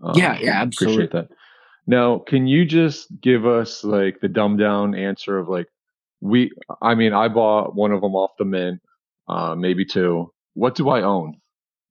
[0.02, 1.04] um, yeah, yeah, absolutely.
[1.04, 1.36] Appreciate that.
[1.88, 5.68] Now, can you just give us like the dumbed down answer of like
[6.20, 6.52] we?
[6.82, 8.82] I mean, I bought one of them off the mint,
[9.26, 10.30] uh, maybe two.
[10.52, 11.40] What do I own?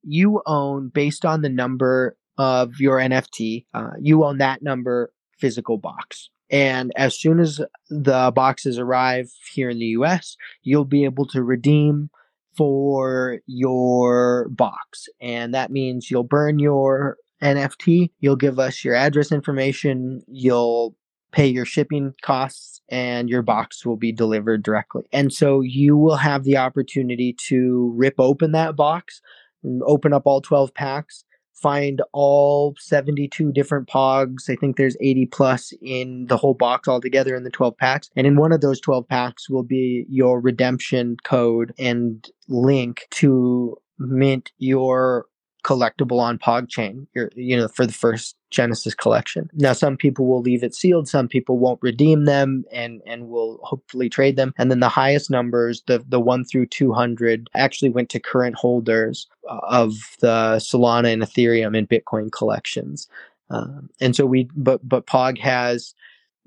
[0.04, 3.66] You own based on the number of your NFT.
[3.74, 6.30] Uh, you own that number physical box.
[6.52, 11.42] And as soon as the boxes arrive here in the US, you'll be able to
[11.42, 12.12] redeem
[12.56, 15.08] for your box.
[15.20, 18.12] And that means you'll burn your NFT.
[18.20, 20.22] You'll give us your address information.
[20.28, 20.96] You'll
[21.32, 25.04] pay your shipping costs and your box will be delivered directly.
[25.12, 29.22] And so you will have the opportunity to rip open that box,
[29.66, 34.50] mm, open up all 12 packs, find all 72 different pogs.
[34.50, 38.10] I think there's 80 plus in the whole box altogether in the 12 packs.
[38.16, 43.76] And in one of those 12 packs will be your redemption code and link to
[44.00, 45.26] mint your
[45.68, 49.50] collectible on PogChain, you you know, for the first Genesis collection.
[49.54, 53.60] Now, some people will leave it sealed, some people won't redeem them, and and will
[53.64, 54.54] hopefully trade them.
[54.58, 58.56] And then the highest numbers, the the one through two hundred, actually went to current
[58.56, 63.08] holders uh, of the Solana and Ethereum and Bitcoin collections.
[63.50, 65.94] Um, and so we, but but Pog has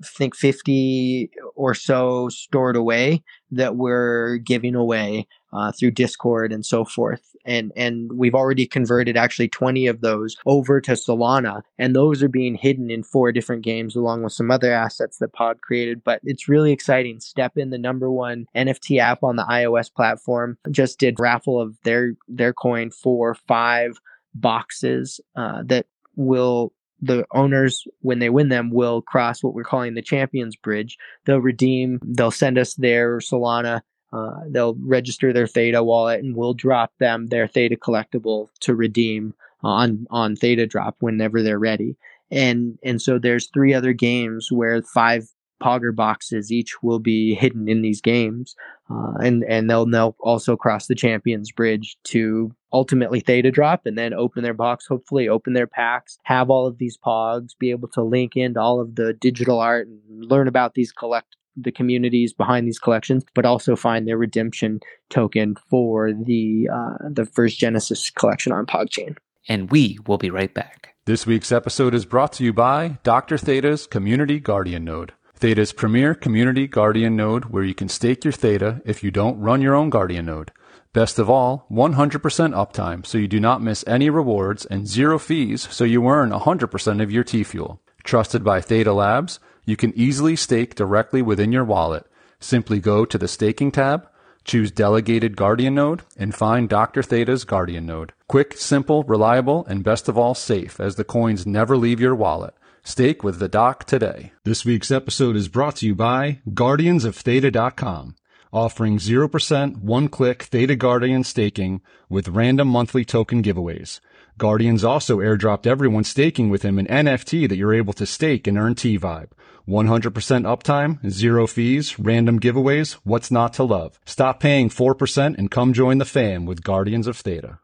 [0.03, 6.85] think 50 or so stored away that we're giving away uh, through Discord and so
[6.85, 7.35] forth.
[7.45, 12.27] And and we've already converted actually 20 of those over to Solana, and those are
[12.27, 16.03] being hidden in four different games along with some other assets that Pod created.
[16.03, 17.17] But it's really exciting.
[17.17, 22.13] STEPN the number one NFT app on the iOS platform, just did raffle of their
[22.27, 23.99] their coin for five
[24.35, 29.95] boxes uh, that will the owners, when they win them, will cross what we're calling
[29.95, 30.97] the Champions Bridge.
[31.25, 33.81] They'll redeem, they'll send us their Solana
[34.13, 39.33] Uh, they'll register their Theta wallet, and we'll drop them their Theta collectible to redeem
[39.63, 41.95] on on Theta Drop whenever they're ready.
[42.29, 45.23] And and so there's three other games where five
[45.61, 48.55] Pogger boxes each will be hidden in these games,
[48.89, 53.97] uh, and and they'll they'll also cross the Champions Bridge to ultimately Theta drop, and
[53.97, 57.87] then open their box, hopefully open their packs, have all of these Pogs, be able
[57.89, 62.33] to link into all of the digital art and learn about these collect the communities
[62.33, 68.09] behind these collections, but also find their redemption token for the uh, the first Genesis
[68.09, 69.17] collection on PogChain.
[69.47, 70.95] And we will be right back.
[71.05, 73.37] This week's episode is brought to you by Dr.
[73.37, 75.13] Theta's Community Guardian Node.
[75.41, 79.59] Theta's premier community Guardian node where you can stake your Theta if you don't run
[79.59, 80.51] your own Guardian node.
[80.93, 82.21] Best of all, 100%
[82.53, 87.01] uptime so you do not miss any rewards and zero fees so you earn 100%
[87.01, 87.81] of your T fuel.
[88.03, 92.05] Trusted by Theta Labs, you can easily stake directly within your wallet.
[92.39, 94.07] Simply go to the staking tab,
[94.43, 97.01] choose delegated Guardian node, and find Dr.
[97.01, 98.13] Theta's Guardian node.
[98.27, 102.53] Quick, simple, reliable, and best of all safe as the coins never leave your wallet.
[102.83, 104.33] Stake with the doc today.
[104.43, 108.15] This week's episode is brought to you by GuardiansOfTheta.com,
[108.51, 113.99] offering 0% one-click Theta Guardian staking with random monthly token giveaways.
[114.39, 118.57] Guardians also airdropped everyone staking with him an NFT that you're able to stake and
[118.57, 119.29] earn T-Vibe.
[119.67, 123.99] 100% uptime, zero fees, random giveaways, what's not to love?
[124.05, 127.59] Stop paying 4% and come join the fam with Guardians of Theta.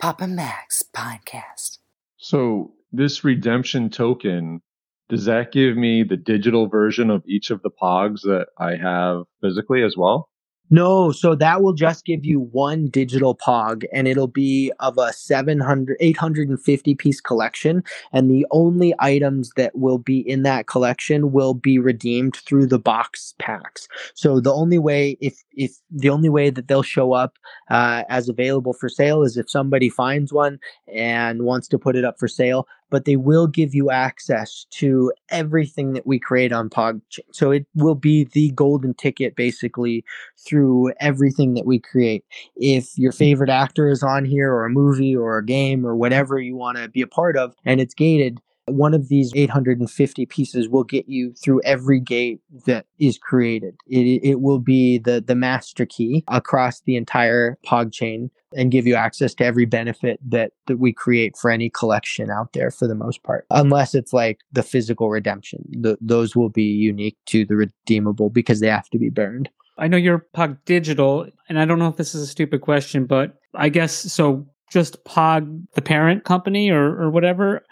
[0.00, 1.76] Papa Max podcast.
[2.16, 4.62] So this redemption token,
[5.10, 9.24] does that give me the digital version of each of the pogs that I have
[9.42, 10.29] physically as well?
[10.72, 15.12] No, so that will just give you one digital pog and it'll be of a
[15.12, 21.54] 700 850 piece collection and the only items that will be in that collection will
[21.54, 23.88] be redeemed through the box packs.
[24.14, 27.36] So the only way if if the only way that they'll show up
[27.68, 30.60] uh, as available for sale is if somebody finds one
[30.92, 35.12] and wants to put it up for sale but they will give you access to
[35.30, 37.20] everything that we create on PogChain.
[37.32, 40.04] So it will be the golden ticket basically
[40.38, 42.24] through everything that we create.
[42.56, 46.38] If your favorite actor is on here or a movie or a game or whatever
[46.38, 50.68] you want to be a part of and it's gated, one of these 850 pieces
[50.68, 53.76] will get you through every gate that is created.
[53.86, 58.86] It, it will be the, the master key across the entire POG chain and give
[58.86, 62.88] you access to every benefit that, that we create for any collection out there for
[62.88, 63.46] the most part.
[63.50, 65.64] Unless it's like the physical redemption.
[65.70, 69.48] The, those will be unique to the redeemable because they have to be burned.
[69.78, 73.06] I know you're Pog Digital, and I don't know if this is a stupid question,
[73.06, 74.46] but I guess so.
[74.70, 77.64] Just Pog, the parent company, or or whatever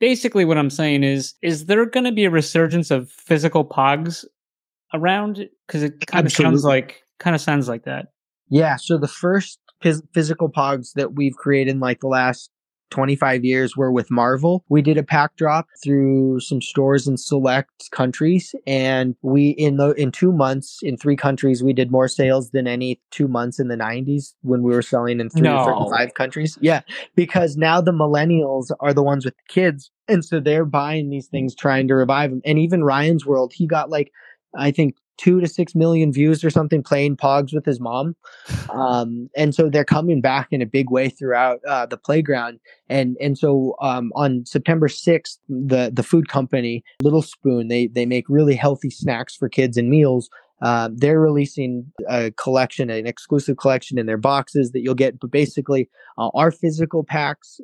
[0.00, 4.24] basically what I'm saying is, is there going to be a resurgence of physical pogs
[4.94, 5.48] around?
[5.66, 8.06] Because it kind of sounds like kind of sounds like that.
[8.48, 8.76] Yeah.
[8.76, 12.50] So the first phys- physical pogs that we've created in like the last
[12.92, 14.64] 25 years were with Marvel.
[14.68, 19.92] We did a pack drop through some stores in select countries and we in the
[19.92, 23.68] in 2 months in 3 countries we did more sales than any 2 months in
[23.68, 25.90] the 90s when we were selling in 3 no.
[25.90, 26.58] 5 countries.
[26.60, 26.82] Yeah,
[27.16, 31.28] because now the millennials are the ones with the kids and so they're buying these
[31.28, 32.42] things trying to revive them.
[32.44, 34.12] And even Ryan's World, he got like
[34.54, 38.16] I think two to six million views or something playing pogs with his mom.
[38.72, 42.58] Um, and so they're coming back in a big way throughout uh, the playground.
[42.88, 48.06] And and so um, on september 6th the the food company little spoon they they
[48.06, 50.30] make really healthy snacks for kids and meals.
[50.62, 55.18] Uh, they're releasing a collection, an exclusive collection in their boxes that you'll get.
[55.18, 57.60] But basically, uh, our physical packs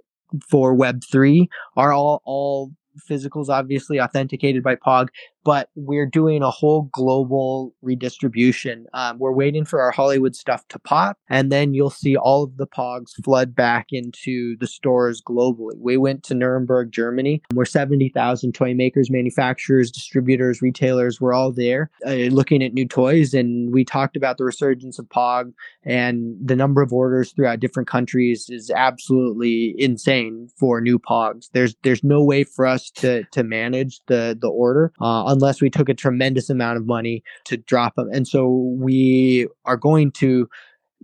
[0.50, 2.72] for Web three are all all
[3.08, 5.08] physicals, obviously authenticated by Pog,
[5.44, 8.86] but we're doing a whole global redistribution.
[8.94, 12.56] Um, we're waiting for our Hollywood stuff to pop, and then you'll see all of
[12.56, 15.78] the Pogs flood back into the stores globally.
[15.78, 21.90] We went to Nuremberg, Germany, where 70,000 toy makers, manufacturers, distributors, retailers were all there
[22.06, 25.52] uh, looking at new toys, and we talked about the resurgence of Pog
[25.84, 31.48] and the number of orders throughout different countries is absolutely insane for new Pogs.
[31.52, 35.70] There's there's no way for us to to manage the the order uh, unless we
[35.70, 38.08] took a tremendous amount of money to drop them.
[38.12, 38.48] And so
[38.78, 40.48] we are going to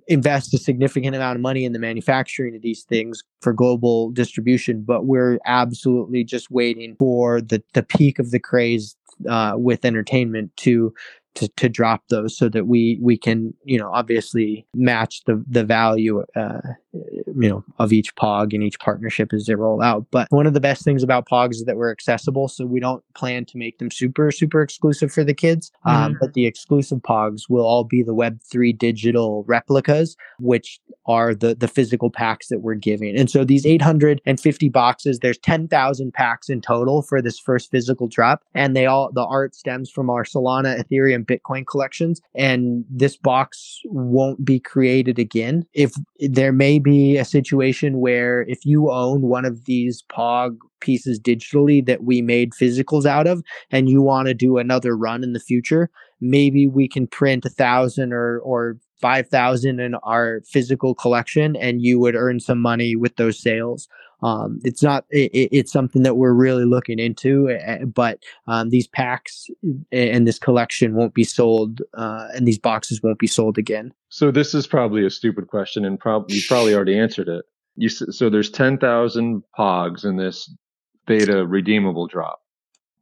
[0.09, 4.83] invest a significant amount of money in the manufacturing of these things for global distribution,
[4.85, 8.97] but we're absolutely just waiting for the, the peak of the craze
[9.29, 10.93] uh, with entertainment to
[11.35, 15.65] to, to drop those so that we we can you know obviously match the the
[15.65, 16.61] value uh,
[17.37, 20.07] you know of each pog and each partnership as they roll out.
[20.11, 23.03] But one of the best things about pogs is that we're accessible so we don't
[23.15, 25.71] plan to make them super super exclusive for the kids.
[25.85, 26.05] Um, mm-hmm.
[26.05, 31.55] um, but the exclusive pogs will all be the web3 digital replicas which are the
[31.55, 33.17] the physical packs that we're giving.
[33.17, 38.43] And so these 850 boxes there's 10,000 packs in total for this first physical drop.
[38.55, 42.21] And they all the art stems from our solana ethereum bitcoin collections.
[42.35, 45.67] And this box won't be created again.
[45.73, 51.19] If there may be a situation where if you own one of these pog pieces
[51.19, 55.33] digitally that we made physicals out of and you want to do another run in
[55.33, 61.57] the future maybe we can print a thousand or or 5000 in our physical collection
[61.57, 63.89] and you would earn some money with those sales
[64.25, 67.57] um, it's not it, it's something that we're really looking into
[67.95, 69.49] but um, these packs
[69.93, 73.93] and this collection won't be sold uh, and these boxes won't be sold again.
[74.09, 77.45] So this is probably a stupid question and probably you probably already answered it.
[77.77, 80.51] You so there's 10,000 pogs in this
[81.07, 82.41] Theta redeemable drop.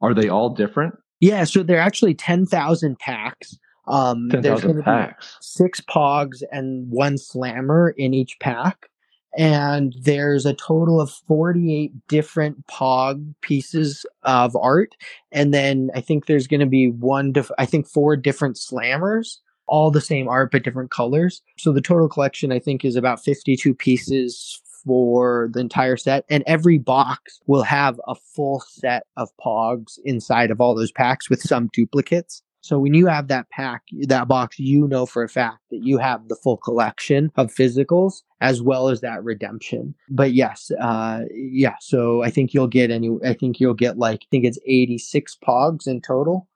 [0.00, 0.96] Are they all different?
[1.20, 3.56] Yeah so they're actually 10,000 packs.
[3.86, 5.36] Um, 10,000 packs.
[5.40, 8.88] Six pogs and one slammer in each pack.
[9.36, 14.94] And there's a total of 48 different pog pieces of art.
[15.30, 19.38] And then I think there's going to be one, dif- I think four different slammers,
[19.66, 21.40] all the same art, but different colors.
[21.56, 26.24] So the total collection, I think, is about 52 pieces for the entire set.
[26.28, 31.30] And every box will have a full set of pogs inside of all those packs
[31.30, 32.42] with some duplicates.
[32.62, 35.98] So when you have that pack, that box, you know for a fact that you
[35.98, 39.94] have the full collection of physicals as well as that redemption.
[40.08, 41.74] But yes, uh, yeah.
[41.80, 43.10] So I think you'll get any.
[43.24, 46.48] I think you'll get like I think it's eighty six pogs in total,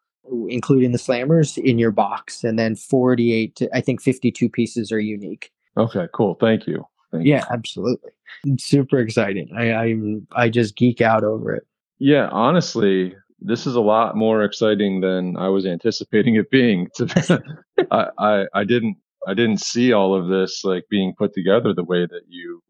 [0.49, 3.61] including the slammers in your box, and then forty eight.
[3.75, 5.51] I think fifty two pieces are unique.
[5.77, 6.37] Okay, cool.
[6.41, 6.87] Thank you.
[7.11, 7.47] Thank yeah, you.
[7.51, 8.13] absolutely.
[8.45, 9.51] It's super exciting.
[9.57, 11.67] I I'm I just geek out over it.
[11.99, 16.89] Yeah, honestly, this is a lot more exciting than I was anticipating it being.
[17.91, 21.85] I, I, I didn't I didn't see all of this like being put together the
[21.85, 22.63] way that you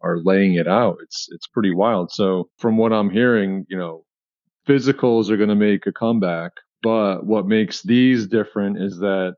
[0.00, 0.98] are laying it out.
[1.02, 2.12] It's it's pretty wild.
[2.12, 4.04] So from what I'm hearing, you know,
[4.66, 6.52] physicals are going to make a comeback,
[6.82, 9.34] but what makes these different is that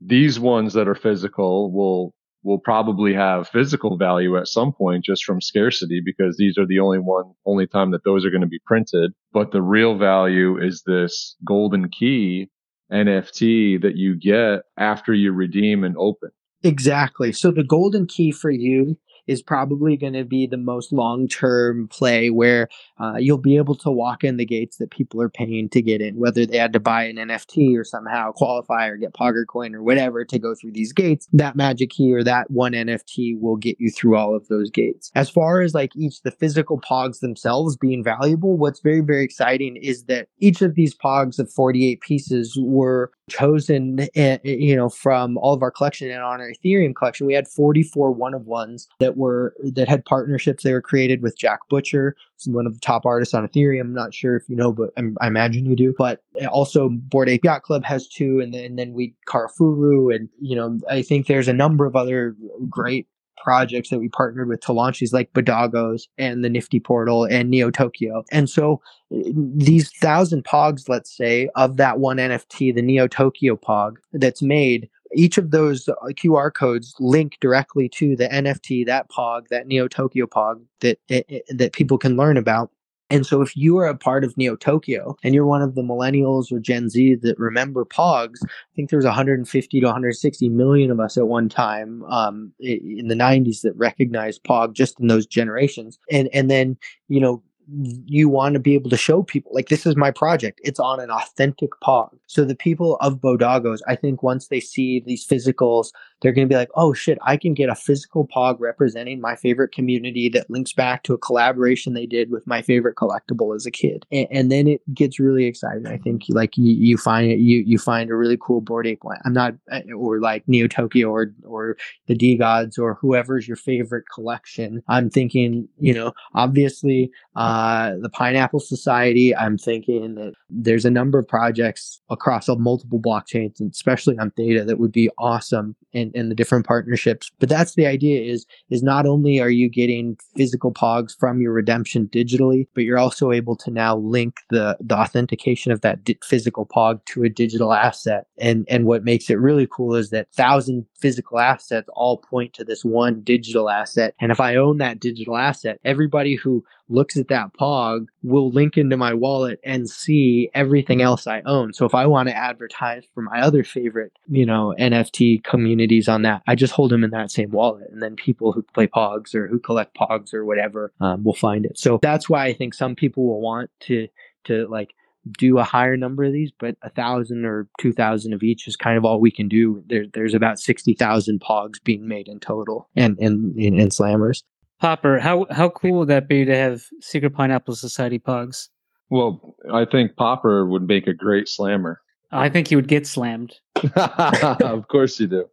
[0.00, 2.12] these ones that are physical will
[2.46, 6.78] will probably have physical value at some point just from scarcity because these are the
[6.78, 9.12] only one only time that those are going to be printed.
[9.32, 12.48] But the real value is this golden key
[12.92, 16.30] NFT that you get after you redeem and open.
[16.62, 17.32] Exactly.
[17.32, 18.96] So the golden key for you
[19.26, 22.68] is probably going to be the most long term play where
[23.00, 26.00] uh, you'll be able to walk in the gates that people are paying to get
[26.00, 29.74] in, whether they had to buy an NFT or somehow qualify or get Pogger Coin
[29.74, 31.28] or whatever to go through these gates.
[31.32, 35.10] That magic key or that one NFT will get you through all of those gates.
[35.14, 39.76] As far as like each the physical pogs themselves being valuable, what's very, very exciting
[39.76, 45.36] is that each of these pogs of 48 pieces were chosen uh, you know from
[45.38, 48.86] all of our collection and on our ethereum collection we had 44 one of ones
[49.00, 52.14] that were that had partnerships they were created with jack butcher
[52.46, 53.80] one of the top artists on ethereum.
[53.80, 55.94] I'm not sure if you know but I'm, i imagine you do.
[55.96, 60.28] But also Bored Ape Yacht Club has two and then, and then we karafuru and
[60.40, 62.36] you know i think there's a number of other
[62.68, 63.08] great
[63.42, 67.50] projects that we partnered with to launch these like Bodogos and the Nifty Portal and
[67.50, 68.24] Neo Tokyo.
[68.30, 68.80] And so
[69.10, 74.88] these thousand pogs, let's say, of that one NFT, the Neo Tokyo pog that's made,
[75.14, 79.88] each of those uh, QR codes link directly to the NFT, that pog, that Neo
[79.88, 82.70] Tokyo pog that that people can learn about.
[83.08, 85.82] And so if you are a part of Neo Tokyo and you're one of the
[85.82, 90.98] millennials or Gen Z that remember Pogs, I think there's 150 to 160 million of
[90.98, 95.98] us at one time um, in the 90s that recognized Pog just in those generations.
[96.10, 96.76] And and then,
[97.08, 100.60] you know, you want to be able to show people like this is my project.
[100.62, 105.00] It's on an authentic pog so the people of bodogos i think once they see
[105.00, 105.88] these physicals
[106.20, 109.36] they're going to be like oh shit i can get a physical pog representing my
[109.36, 113.66] favorite community that links back to a collaboration they did with my favorite collectible as
[113.66, 114.04] a kid.
[114.10, 116.24] And, and then it gets really exciting i think.
[116.28, 119.80] Like you, you find you you find a really cool Bored Ape i'm not uh,
[119.96, 124.82] or like neo tokyo or or the DeGods or whoever's your favorite collection.
[124.88, 129.34] I'm thinking you know obviously um, uh, the Pineapple Society.
[129.34, 134.62] I'm thinking that there's a number of projects across multiple blockchains, and especially on Theta,
[134.64, 137.30] that would be awesome in, in the different partnerships.
[137.38, 141.52] But that's the idea is is not only are you getting physical pogs from your
[141.52, 146.18] redemption digitally, but you're also able to now link the the authentication of that di-
[146.22, 148.26] physical pog to a digital asset.
[148.38, 152.64] And and what makes it really cool is that thousand physical assets all point to
[152.64, 154.14] this one digital asset.
[154.20, 158.76] And if I own that digital asset, everybody who looks at that pog will link
[158.76, 161.72] into my wallet and see everything else I own.
[161.72, 166.22] So if I want to advertise for my other favorite, you know, NFT communities on
[166.22, 167.90] that, I just hold them in that same wallet.
[167.90, 171.64] And then people who play pogs or who collect pogs or whatever um, will find
[171.64, 171.78] it.
[171.78, 174.08] So that's why I think some people will want to,
[174.44, 174.94] to like,
[175.38, 178.76] do a higher number of these, but a thousand or two thousand of each is
[178.76, 179.82] kind of all we can do.
[179.86, 184.44] There, there's about sixty thousand pogs being made in total, and and and slammers.
[184.80, 188.68] Popper, how how cool would that be to have Secret Pineapple Society pugs?
[189.08, 192.00] Well, I think Popper would make a great slammer.
[192.32, 193.54] I think he would get slammed.
[193.94, 195.48] of course you do.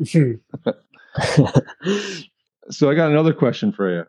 [2.70, 4.04] so I got another question for you.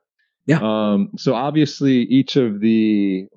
[0.45, 0.59] Yeah.
[0.61, 3.27] Um, so obviously each of the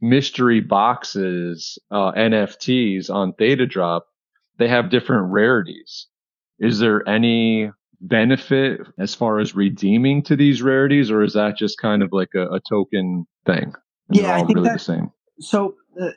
[0.00, 4.06] mystery boxes, uh, NFTs on Theta Drop,
[4.58, 6.06] they have different rarities.
[6.58, 7.70] Is there any
[8.00, 12.34] benefit as far as redeeming to these rarities, or is that just kind of like
[12.34, 13.74] a, a token thing?
[14.10, 15.10] Yeah, I think really that- the same.
[15.38, 16.10] So uh,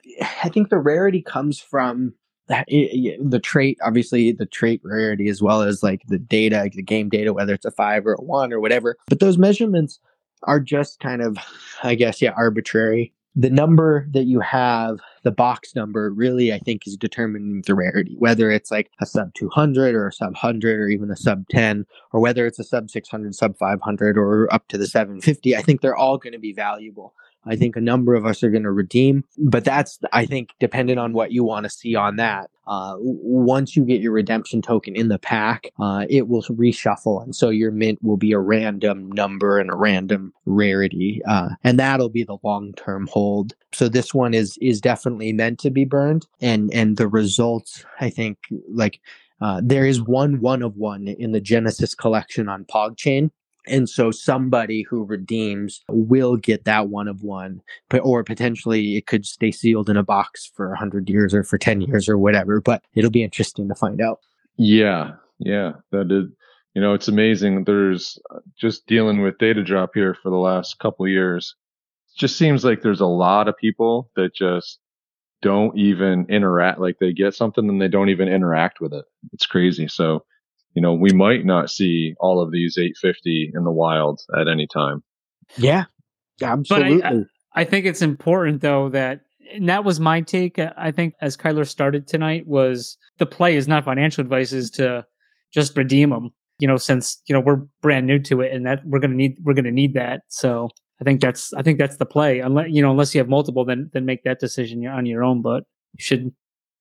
[0.44, 2.14] I think the rarity comes from
[2.48, 7.10] the, the trait, obviously the trait rarity, as well as like the data, the game
[7.10, 8.96] data, whether it's a five or a one or whatever.
[9.10, 10.00] But those measurements
[10.44, 11.38] are just kind of,
[11.84, 13.14] I guess, yeah, arbitrary.
[13.36, 18.16] The number that you have, the box number, really, I think, is determining the rarity.
[18.18, 21.86] Whether it's like a sub 200 or a sub 100 or even a sub 10,
[22.12, 25.82] or whether it's a sub 600, sub 500, or up to the 750, I think
[25.82, 27.14] they're all going to be valuable.
[27.46, 31.00] I think a number of us are going to redeem, but that's, I think, dependent
[31.00, 32.50] on what you want to see on that.
[32.68, 37.24] Uh, once you get your redemption token in the pack, uh, it will reshuffle.
[37.24, 41.22] And so your mint will be a random number and a random rarity.
[41.28, 43.54] Uh, and that'll be the long term hold.
[43.74, 46.28] So this one is, is definitely meant to be burned.
[46.42, 48.38] And, and the results, I think,
[48.72, 49.00] like,
[49.42, 53.32] uh, there is one one of one in the Genesis collection on PogChain.
[53.70, 57.62] And so somebody who redeems will get that one of one,
[58.02, 61.82] or potentially it could stay sealed in a box for 100 years or for 10
[61.82, 62.62] years or whatever.
[62.62, 64.20] But it'll be interesting to find out.
[64.58, 66.30] Yeah, yeah, that is.
[66.76, 67.64] You know, it's amazing.
[67.64, 71.56] There's uh, just dealing with Theta Drop here for the last couple years.
[72.14, 74.80] It just seems like there's a lot of people that just
[75.42, 76.80] don't even interact.
[76.80, 79.06] Like they get something and they don't even interact with it.
[79.34, 79.88] It's crazy.
[79.88, 80.24] So,
[80.74, 84.68] you know, we might not see all of these 850 in the wild at any
[84.68, 85.04] time.
[85.58, 85.86] Yeah,
[86.42, 87.26] absolutely.
[87.54, 90.60] I think it's important though that and that was my take.
[90.60, 94.70] uh, I think as Kyler started tonight was the play is not financial advice is
[94.72, 95.06] to
[95.54, 96.32] just redeem them.
[96.60, 99.38] You know, since you know we're brand new to it and that we're gonna need
[99.44, 100.22] we're gonna need that.
[100.28, 100.70] So
[101.02, 102.40] I think that's I think that's the play.
[102.40, 105.42] Unless you know unless you have multiple, then then make that decision on your own.
[105.42, 105.64] But
[105.94, 106.34] you should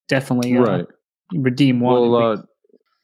[0.09, 0.86] definitely uh, right.
[1.32, 2.11] redeem one.
[2.11, 2.43] Well, uh,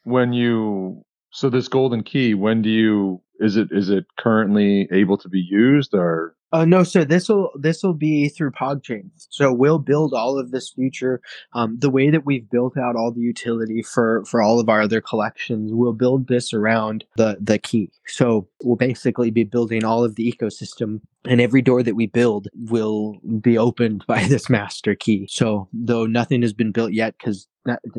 [0.04, 5.18] when you, so this golden key, when do you, is it, is it currently able
[5.18, 6.36] to be used or?
[6.54, 9.10] Uh, no, so this will this will be through PogChain.
[9.16, 11.20] So we'll build all of this future.
[11.52, 14.82] Um, the way that we've built out all the utility for for all of our
[14.82, 17.90] other collections, we'll build this around the the key.
[18.06, 22.46] So we'll basically be building all of the ecosystem, and every door that we build
[22.54, 25.26] will be opened by this master key.
[25.28, 27.48] So though nothing has been built yet, because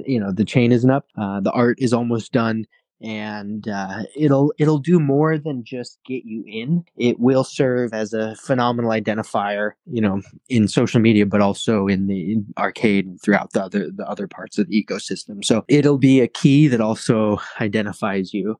[0.06, 2.66] you know the chain isn't up, uh, the art is almost done
[3.02, 6.84] and uh, it'll it'll do more than just get you in.
[6.98, 12.08] It will serve as a phenomenal identifier, you know, in social media, but also in
[12.08, 15.44] the in arcade and throughout the other the other parts of the ecosystem.
[15.44, 18.58] So it'll be a key that also identifies you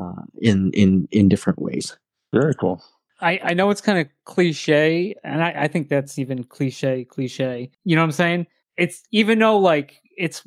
[0.00, 1.96] uh, in in in different ways.
[2.32, 2.82] Very cool.
[3.20, 7.70] I, I know it's kind of cliche, and I, I think that's even cliche, cliche.
[7.84, 8.46] You know what I'm saying?
[8.76, 10.42] It's even though like it's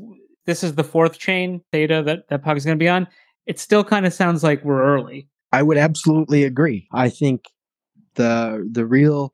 [0.45, 3.07] this is the fourth chain theta that that Pog is going to be on.
[3.45, 5.29] It still kind of sounds like we're early.
[5.51, 6.87] I would absolutely agree.
[6.91, 7.45] I think
[8.15, 9.33] the the real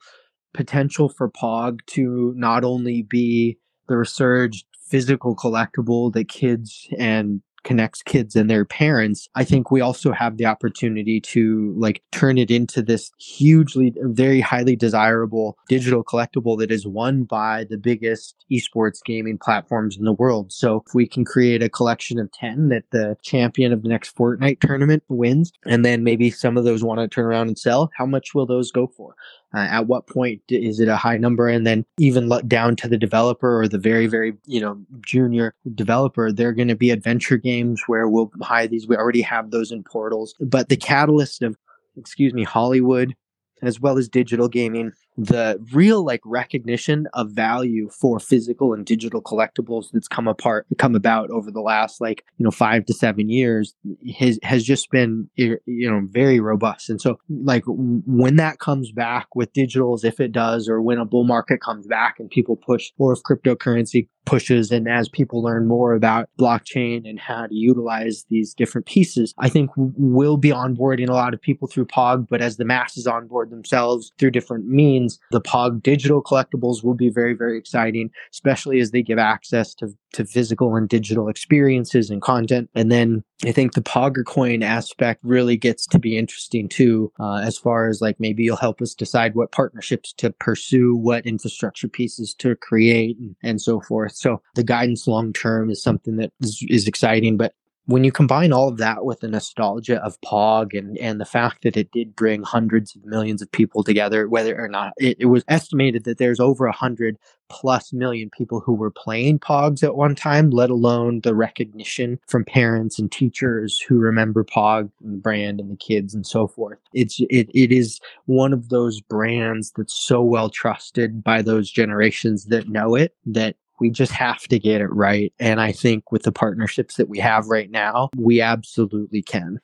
[0.54, 3.58] potential for Pog to not only be
[3.88, 9.82] the resurged physical collectible that kids and connects kids and their parents i think we
[9.82, 16.03] also have the opportunity to like turn it into this hugely very highly desirable digital
[16.03, 20.51] collectible that is won by the biggest esports gaming platforms in the world.
[20.51, 24.16] So if we can create a collection of 10 that the champion of the next
[24.16, 27.89] fortnite tournament wins and then maybe some of those want to turn around and sell
[27.97, 29.16] how much will those go for
[29.54, 31.47] uh, at what point is it a high number?
[31.47, 35.54] And then even let down to the developer or the very very you know junior
[35.76, 38.88] developer they're going to be adventure games where we'll hide these.
[38.88, 40.36] We already have those in portals.
[40.39, 41.58] But the catalyst of
[41.97, 43.16] excuse me hollywood
[43.62, 44.91] as well as digital gaming
[45.26, 50.95] the real like recognition of value for physical and digital collectibles that's come apart come
[50.95, 53.76] about over the last like you know five to seven years
[54.17, 56.89] has has just been you know very robust.
[56.89, 61.05] And so like when that comes back with digitals if it does or when a
[61.05, 65.67] bull market comes back and people push or if cryptocurrency pushes and as people learn
[65.67, 71.09] more about blockchain and how to utilize these different pieces i think we'll be onboarding
[71.09, 75.11] a lot of people through pog but as the masses onboard themselves through different means
[75.12, 79.74] means the POG digital collectibles will be very, very exciting, especially as they give access
[79.76, 82.70] to, to physical and digital experiences and content.
[82.76, 87.38] And then I think the Pogger coin aspect really gets to be interesting too, uh,
[87.38, 91.88] as far as like maybe you'll help us decide what partnerships to pursue, what infrastructure
[91.88, 94.14] pieces to create, and, and so forth.
[94.14, 97.53] So the guidance long term is something that is, is exciting, but
[97.92, 101.64] when you combine all of that with the nostalgia of Pog and, and the fact
[101.64, 105.26] that it did bring hundreds of millions of people together, whether or not it, it
[105.26, 107.18] was estimated that there's over a hundred
[107.50, 112.46] plus million people who were playing Pogs at one time, let alone the recognition from
[112.46, 116.80] parents and teachers who remember Pog and the brand and the kids and so forth.
[116.94, 122.46] It's it it is one of those brands that's so well trusted by those generations
[122.46, 125.34] that know it that we just have to get it right.
[125.40, 129.60] And I think with the partnerships that we have right now, we absolutely can.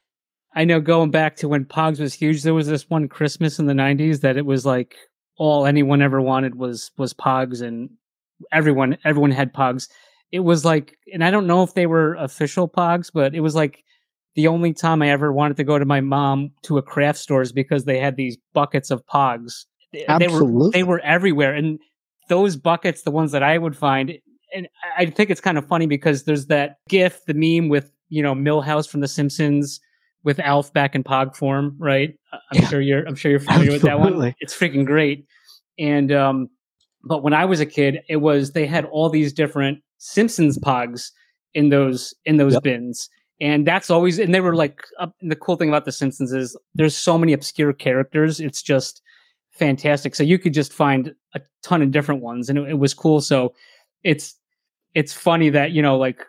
[0.56, 3.68] I know going back to when Pogs was huge, there was this one Christmas in
[3.68, 4.96] the 90s that it was like
[5.38, 7.92] all anyone ever wanted was was Pogs and
[8.52, 9.88] everyone everyone had Pogs.
[10.32, 13.54] It was like and I don't know if they were official Pogs, but it was
[13.54, 13.84] like
[14.34, 17.44] the only time I ever wanted to go to my mom to a craft store
[17.44, 19.66] is because they had these buckets of Pogs.
[20.08, 20.18] Absolutely.
[20.18, 21.80] They were they were everywhere and
[22.28, 24.14] those buckets, the ones that I would find,
[24.54, 24.68] and
[24.98, 28.34] I think it's kind of funny because there's that GIF, the meme with you know
[28.34, 29.80] Milhouse from The Simpsons
[30.24, 32.14] with Alf back in Pog form, right?
[32.34, 32.68] I'm yeah.
[32.68, 33.90] sure you're I'm sure you're familiar Absolutely.
[33.90, 34.36] with that one.
[34.40, 35.26] It's freaking great.
[35.80, 36.50] And um,
[37.04, 41.12] but when I was a kid, it was they had all these different Simpsons Pogs
[41.54, 42.64] in those in those yep.
[42.64, 43.10] bins.
[43.40, 46.58] And that's always, and they were like, uh, the cool thing about The Simpsons is
[46.74, 48.40] there's so many obscure characters.
[48.40, 49.02] It's just,
[49.58, 50.16] fantastic.
[50.16, 53.22] So you could just find a ton of different ones, and it, it was cool.
[53.22, 53.54] So
[54.04, 54.36] it's
[54.94, 56.24] it's funny that you know, like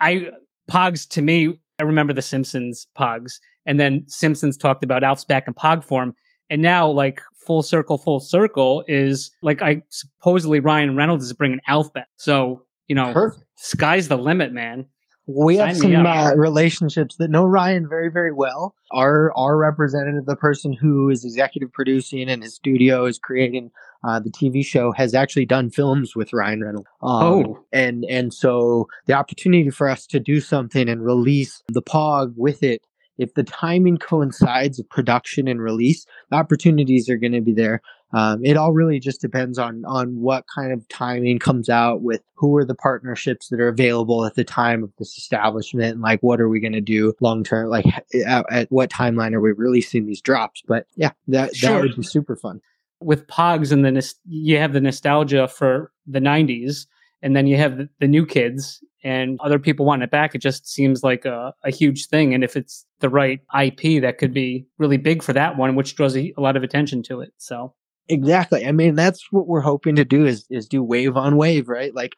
[0.00, 0.28] I
[0.70, 5.46] Pogs to me, I remember the Simpsons Pogs, and then Simpsons talked about Alf's back
[5.46, 6.14] in Pog form,
[6.48, 11.60] and now like full circle, full circle is like I supposedly Ryan Reynolds is bringing
[11.68, 12.08] Alf back.
[12.16, 13.44] So you know, Perfect.
[13.56, 14.86] sky's the limit, man
[15.34, 18.74] we have some uh, relationships that know Ryan very, very well.
[18.92, 23.70] Our our representative, the person who is executive producing and his studio is creating
[24.02, 26.88] uh, the TV show, has actually done films with Ryan Reynolds.
[27.02, 31.82] Um, oh, and and so the opportunity for us to do something and release the
[31.82, 32.82] Pog with it
[33.20, 37.82] if the timing coincides of production and release, the opportunities are going to be there.
[38.12, 42.22] Um, it all really just depends on on what kind of timing comes out with
[42.34, 46.20] who are the partnerships that are available at the time of this establishment and like
[46.20, 47.86] what are we going to do long term like
[48.26, 51.74] at, at, what timeline are we releasing these drops but yeah that sure.
[51.74, 52.60] that would be super fun
[53.00, 56.86] with pogs and then you have the nostalgia for the 90s
[57.22, 60.38] and then you have the, the new kids and other people want it back, it
[60.40, 62.34] just seems like a, a, huge thing.
[62.34, 65.96] And if it's the right IP, that could be really big for that one, which
[65.96, 67.32] draws a, a, lot of attention to it.
[67.38, 67.72] So
[68.10, 68.66] exactly.
[68.66, 71.94] I mean, that's what we're hoping to do is is do wave on wave, right?
[71.94, 72.14] Like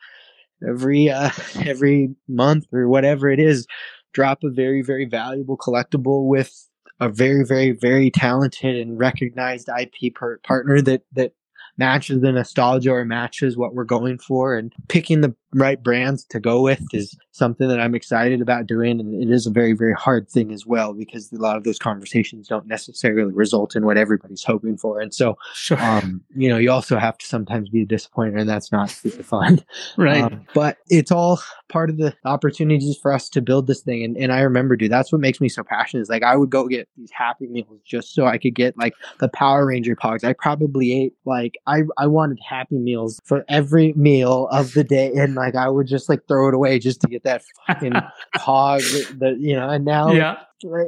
[0.67, 1.31] every uh
[1.65, 3.67] every month or whatever it is,
[4.13, 6.69] drop a very very valuable collectible with
[7.01, 10.15] a very very very talented and recognized IP
[10.45, 11.33] partner that that
[11.79, 16.41] matches the nostalgia or matches what we're going for and picking the right brands to
[16.41, 19.01] go with is something that I'm excited about doing.
[19.01, 21.79] And it is a very, very hard thing as well because a lot of those
[21.79, 25.01] conversations don't necessarily result in what everybody's hoping for.
[25.01, 25.81] And so, sure.
[25.81, 29.23] um, you know, you also have to sometimes be a disappointed and that's not super
[29.23, 29.65] fun.
[29.97, 30.23] right.
[30.23, 34.05] Um, but it's all part of the opportunities for us to build this thing.
[34.05, 36.51] And, and I remember, dude, that's what makes me so passionate is like I would
[36.51, 40.25] go get these happy meals just so I could get like the Power Ranger pogs.
[40.25, 45.13] I probably ate like I, I wanted happy meals for every meal of the day.
[45.15, 47.95] And like I would just like throw it away just to get that fucking
[48.37, 48.81] hog
[49.19, 49.69] that you know.
[49.69, 50.37] And now, yeah,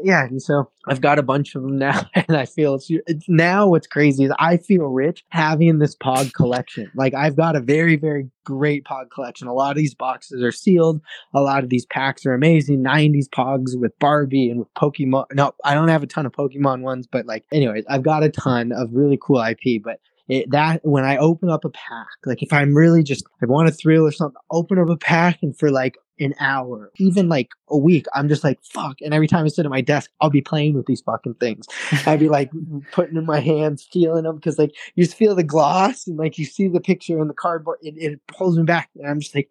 [0.02, 0.24] yeah.
[0.24, 3.68] And so I've got a bunch of them now, and I feel it's, it's now.
[3.68, 6.90] What's crazy is I feel rich having this Pog collection.
[6.94, 9.48] Like I've got a very very great Pog collection.
[9.48, 11.00] A lot of these boxes are sealed.
[11.34, 12.84] A lot of these packs are amazing.
[12.84, 15.26] '90s Pogs with Barbie and with Pokemon.
[15.32, 18.30] No, I don't have a ton of Pokemon ones, but like, anyways, I've got a
[18.30, 19.82] ton of really cool IP.
[19.82, 19.98] But
[20.28, 23.68] it, that when I open up a pack, like if I'm really just I want
[23.68, 27.50] a thrill or something, open up a pack and for like an hour, even like
[27.68, 28.96] a week, I'm just like fuck.
[29.02, 31.66] And every time I sit at my desk, I'll be playing with these fucking things.
[32.06, 32.50] I'd be like
[32.92, 36.38] putting in my hands, feeling them because like you just feel the gloss and like
[36.38, 39.34] you see the picture in the cardboard, it, it pulls me back, and I'm just
[39.34, 39.50] like.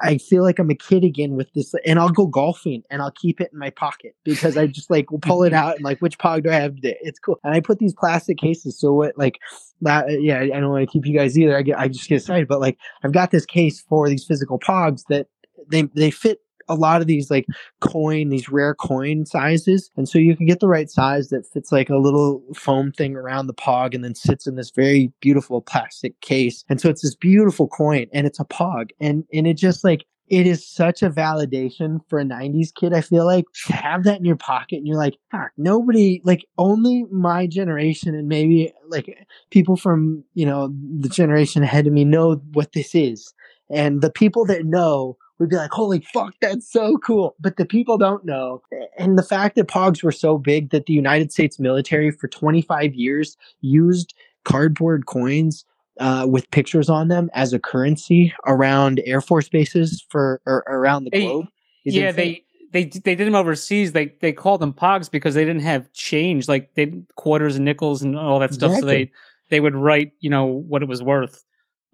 [0.00, 3.10] I feel like I'm a kid again with this, and I'll go golfing and I'll
[3.10, 5.98] keep it in my pocket because I just like will pull it out and like
[5.98, 6.96] which pog do I have today?
[7.02, 9.38] It's cool, and I put these plastic cases so what like
[9.82, 10.06] that.
[10.06, 11.56] Uh, yeah, I don't want to keep you guys either.
[11.56, 14.58] I get I just get excited, but like I've got this case for these physical
[14.58, 15.26] pogs that
[15.70, 17.46] they they fit a lot of these like
[17.80, 19.90] coin, these rare coin sizes.
[19.96, 23.16] And so you can get the right size that fits like a little foam thing
[23.16, 26.64] around the pog and then sits in this very beautiful plastic case.
[26.68, 28.90] And so it's this beautiful coin and it's a pog.
[29.00, 32.92] And and it just like it is such a validation for a 90s kid.
[32.92, 35.16] I feel like to have that in your pocket and you're like,
[35.56, 41.86] nobody, like only my generation and maybe like people from, you know, the generation ahead
[41.86, 43.32] of me know what this is.
[43.70, 47.36] And the people that know would be like, holy fuck, that's so cool.
[47.40, 48.62] But the people don't know.
[48.98, 52.94] And the fact that Pogs were so big that the United States military for 25
[52.94, 54.14] years used
[54.44, 55.64] cardboard coins
[56.00, 61.04] uh, with pictures on them as a currency around Air Force bases for or around
[61.04, 61.46] the globe.
[61.84, 63.92] is yeah, they they they did them overseas.
[63.92, 68.02] They they called them pogs because they didn't have change, like they quarters and nickels
[68.02, 68.78] and all that stuff.
[68.80, 69.10] So they
[69.48, 71.44] they would write, you know, what it was worth.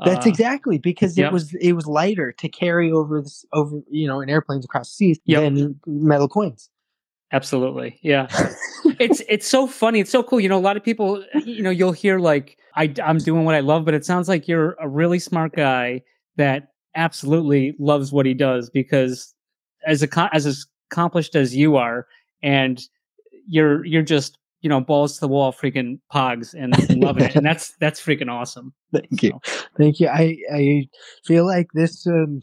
[0.04, 1.28] That's Uh, exactly because yep.
[1.28, 4.90] it was it was lighter to carry over this over you know in airplanes across
[4.90, 5.42] seas Yep.
[5.54, 6.68] than metal coins.
[7.32, 8.26] Absolutely, yeah.
[9.00, 10.00] it's it's so funny.
[10.00, 10.38] It's so cool.
[10.40, 13.54] You know, a lot of people, you know, you'll hear like I I'm doing what
[13.54, 16.02] I love, but it sounds like you're a really smart guy
[16.36, 19.34] that absolutely loves what he does because
[19.86, 22.06] as a as accomplished as you are,
[22.42, 22.82] and
[23.48, 27.44] you're you're just you know balls to the wall, freaking pogs and loving it, and
[27.44, 28.72] that's that's freaking awesome.
[28.92, 29.40] Thank you,
[29.76, 30.08] thank you.
[30.08, 30.88] I I
[31.24, 32.40] feel like this um,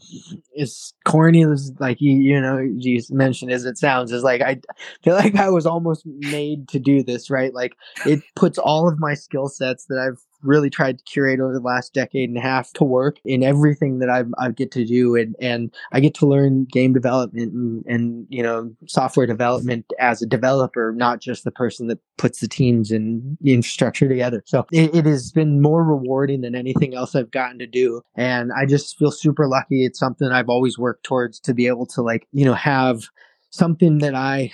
[0.54, 4.60] is corny as like you you know you mentioned as it sounds is like I
[5.02, 7.54] feel like I was almost made to do this right.
[7.54, 7.72] Like
[8.04, 11.60] it puts all of my skill sets that I've really tried to curate over the
[11.60, 15.16] last decade and a half to work in everything that I I get to do
[15.16, 20.22] and and I get to learn game development and, and you know software development as
[20.22, 24.42] a developer, not just the person that puts the teams and the infrastructure together.
[24.46, 28.50] So it, it has been more rewarding than anything else I've gotten to do, and
[28.52, 29.84] I just feel super lucky.
[29.84, 33.02] It's something I've always worked towards to be able to like you know have
[33.50, 34.52] something that I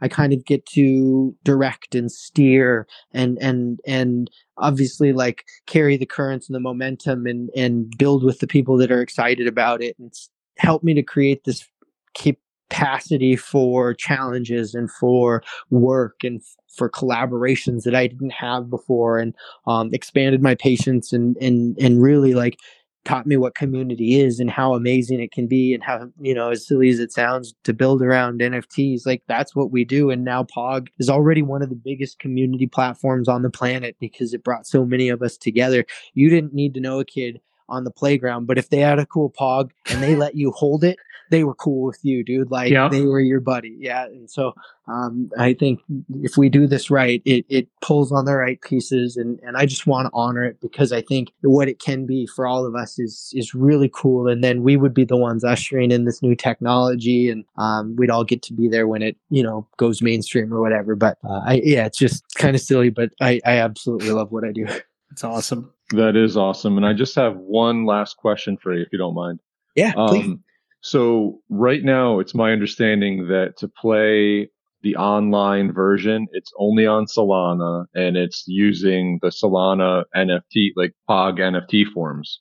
[0.00, 6.06] I kind of get to direct and steer and and and obviously like carry the
[6.06, 9.96] currents and the momentum and and build with the people that are excited about it
[9.98, 10.12] and
[10.58, 11.68] help me to create this
[12.14, 16.42] capacity for challenges and for work and
[16.74, 19.34] for collaborations that I didn't have before and
[19.66, 22.58] um, expanded my patience and and and really like
[23.06, 26.50] taught me what community is and how amazing it can be and how you know
[26.50, 30.10] as silly as it sounds to build around nfts like that's what we do.
[30.10, 34.34] And now pog is already one of the biggest community platforms on the planet because
[34.34, 35.86] it brought so many of us together.
[36.14, 39.06] You didn't need to know a kid on the playground but if they had a
[39.06, 40.96] cool pog and they let you hold it
[41.30, 42.88] they were cool with you dude like Yeah.
[42.88, 44.54] they were your buddy yeah and so
[44.88, 45.80] um, i think
[46.22, 49.66] if we do this right it, it pulls on the right pieces and, and i
[49.66, 52.74] just want to honor it because i think what it can be for all of
[52.74, 56.22] us is is really cool and then we would be the ones ushering in this
[56.22, 60.00] new technology and um, we'd all get to be there when it you know goes
[60.02, 63.58] mainstream or whatever but uh, I, yeah it's just kind of silly but I, I
[63.58, 64.66] absolutely love what i do
[65.12, 65.72] It's awesome.
[65.92, 66.76] That is awesome.
[66.76, 69.38] And I just have one last question for you, if you don't mind.
[69.76, 70.26] yeah please.
[70.26, 70.42] Um,
[70.86, 74.48] so right now, it's my understanding that to play
[74.82, 81.38] the online version, it's only on Solana and it's using the Solana NFT, like POG
[81.38, 82.40] NFT forms.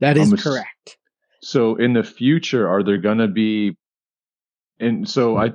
[0.00, 0.98] that is correct
[1.40, 3.78] So in the future, are there going to be,
[4.78, 5.52] and so I,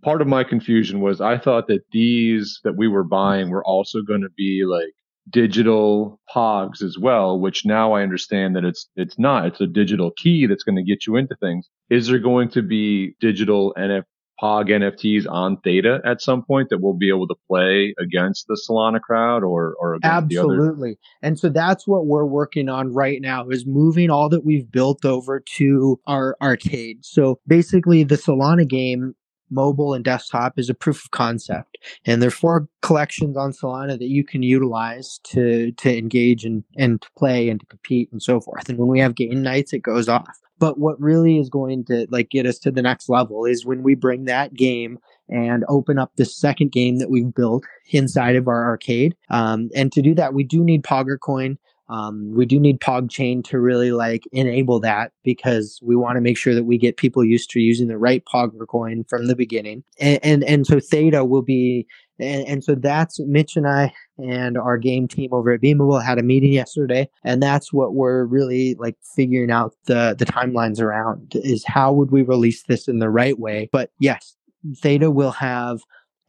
[0.00, 4.00] part of my confusion was I thought that these that we were buying were also
[4.00, 4.94] going to be like
[5.30, 10.10] digital pogs as well, which now I understand that it's, it's not, it's a digital
[10.16, 11.68] key that's going to get you into things.
[11.90, 14.04] Is there going to be digital NF
[14.42, 18.60] Pog NFTs on Theta at some point that we'll be able to play against the
[18.68, 20.98] Solana crowd or or absolutely.
[21.22, 25.04] And so that's what we're working on right now is moving all that we've built
[25.04, 27.04] over to our arcade.
[27.04, 29.14] So basically, the Solana game
[29.52, 31.78] mobile and desktop is a proof of concept.
[32.06, 36.64] And there are four collections on solana that you can utilize to to engage and
[36.76, 38.68] and play and to compete and so forth.
[38.68, 40.38] And when we have game nights it goes off.
[40.58, 43.82] But what really is going to like get us to the next level is when
[43.82, 44.98] we bring that game
[45.28, 49.16] and open up the second game that we've built inside of our arcade.
[49.28, 53.60] Um, and to do that we do need Poggercoin um, we do need PogChain to
[53.60, 57.50] really like enable that because we want to make sure that we get people used
[57.50, 59.84] to using the right Poggercoin from the beginning.
[60.00, 61.86] And, and, and so Theta will be,
[62.18, 66.18] and, and, so that's Mitch and I and our game team over at Beamable had
[66.18, 67.08] a meeting yesterday.
[67.24, 72.10] And that's what we're really like figuring out the, the timelines around is how would
[72.10, 73.68] we release this in the right way?
[73.72, 74.36] But yes,
[74.76, 75.80] Theta will have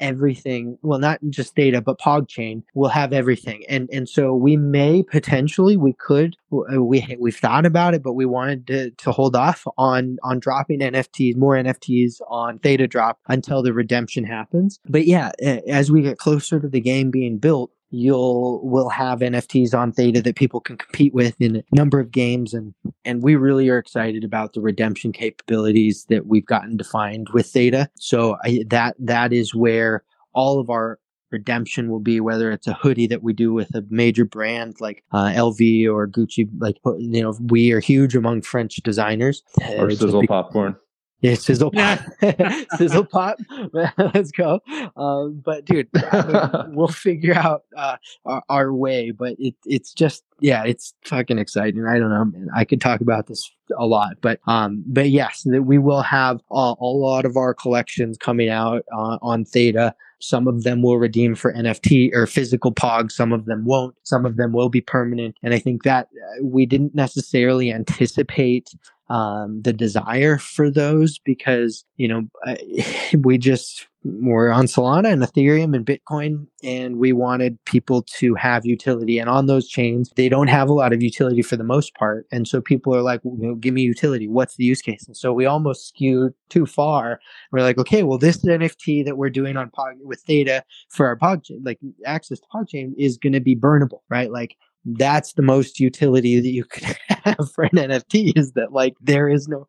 [0.03, 0.77] everything.
[0.81, 3.63] Well, not just Theta, but PogChain will have everything.
[3.69, 8.13] And and so we may potentially we could uh, we we've thought about it, but
[8.13, 13.17] we wanted to, to hold off on on dropping NFTs, more NFTs on Theta drop
[13.27, 14.79] until the redemption happens.
[14.85, 19.77] But yeah, as we get closer to the game being built, you'll will have NFTs
[19.77, 22.53] on Theta that people can compete with in a number of games.
[22.53, 22.73] And
[23.05, 27.89] and we really are excited about the redemption capabilities that we've gotten defined with Theta.
[27.95, 32.73] So I, that that is where all of our redemption will be whether it's a
[32.73, 37.21] hoodie that we do with a major brand like uh, LV or Gucci like you
[37.21, 39.43] know we are huge among French designers.
[39.77, 40.75] Or sizzle popcorn
[41.23, 41.99] yeah, sizzle pop,
[42.77, 43.37] sizzle pop.
[43.97, 44.59] Let's go.
[44.97, 45.87] Um, but dude,
[46.67, 47.95] we'll figure out uh,
[48.25, 49.11] our, our, way.
[49.11, 51.85] But it, it's just, yeah, it's fucking exciting.
[51.85, 52.49] I don't know, man.
[52.53, 53.49] I could talk about this
[53.79, 58.17] a lot, but um, but yes, we will have uh, a lot of our collections
[58.17, 59.95] coming out uh, on Theta.
[60.19, 63.11] Some of them will redeem for NFT or physical POG.
[63.11, 63.95] Some of them won't.
[64.03, 65.35] Some of them will be permanent.
[65.41, 68.73] And I think that uh, we didn't necessarily anticipate
[69.13, 72.27] um, the desire for those because you know
[73.19, 78.65] we just we're on Solana and Ethereum and Bitcoin, and we wanted people to have
[78.65, 79.17] utility.
[79.17, 82.25] And on those chains, they don't have a lot of utility for the most part.
[82.31, 84.27] And so people are like, well, you know, give me utility.
[84.27, 85.05] What's the use case?
[85.07, 87.21] And so we almost skewed too far.
[87.51, 91.17] We're like, okay, well, this NFT that we're doing on Pog with Theta for our
[91.17, 94.31] Pog, like access to PogChain is going to be burnable, right?
[94.31, 98.95] Like that's the most utility that you could have for an NFT is that like
[99.01, 99.67] there is no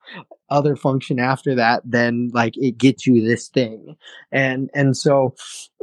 [0.50, 3.96] other function after that than like it gets you this thing.
[4.32, 5.34] And and so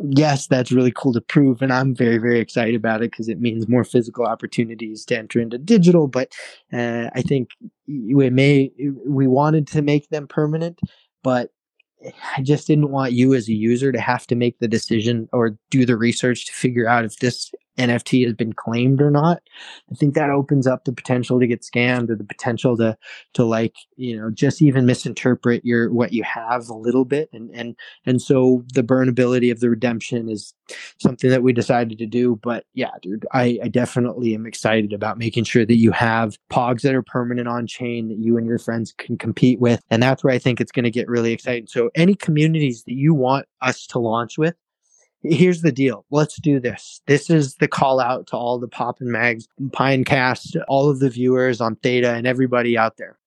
[0.09, 3.39] yes, that's really cool to prove and I'm very very excited about it because it
[3.39, 6.33] means more physical opportunities to enter into digital, but
[6.73, 7.49] uh, I think
[7.87, 8.71] we may
[9.07, 10.79] we wanted to make them permanent,
[11.23, 11.51] but
[12.35, 15.57] I just didn't want you as a user to have to make the decision or
[15.69, 17.51] do the research to figure out if this
[17.81, 19.41] NFT has been claimed or not.
[19.91, 22.97] I think that opens up the potential to get scammed or the potential to
[23.33, 27.29] to like, you know, just even misinterpret your what you have a little bit.
[27.33, 27.75] And and
[28.05, 30.53] and so the burnability of the redemption is
[30.99, 32.39] something that we decided to do.
[32.41, 36.81] But yeah, dude, I, I definitely am excited about making sure that you have pogs
[36.81, 39.81] that are permanent on chain that you and your friends can compete with.
[39.89, 41.67] And that's where I think it's going to get really exciting.
[41.67, 44.55] So any communities that you want us to launch with,
[45.23, 46.05] here's the deal.
[46.11, 47.01] Let's do this.
[47.07, 51.09] This is the call out to all the Pog and Magz, Pinecast, all of the
[51.09, 53.17] viewers on Theta and everybody out there.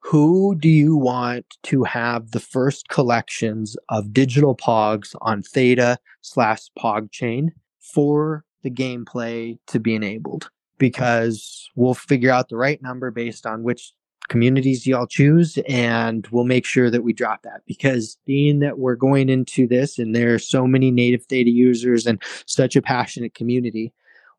[0.00, 6.68] Who do you want to have the first collections of digital pogs on Theta slash
[6.78, 10.50] Pog chain for the gameplay to be enabled?
[10.76, 13.92] Because we'll figure out the right number based on which
[14.28, 17.62] communities y'all choose and we'll make sure that we drop that.
[17.66, 22.06] Because being that we're going into this and there are so many native Theta users
[22.06, 23.92] and such a passionate community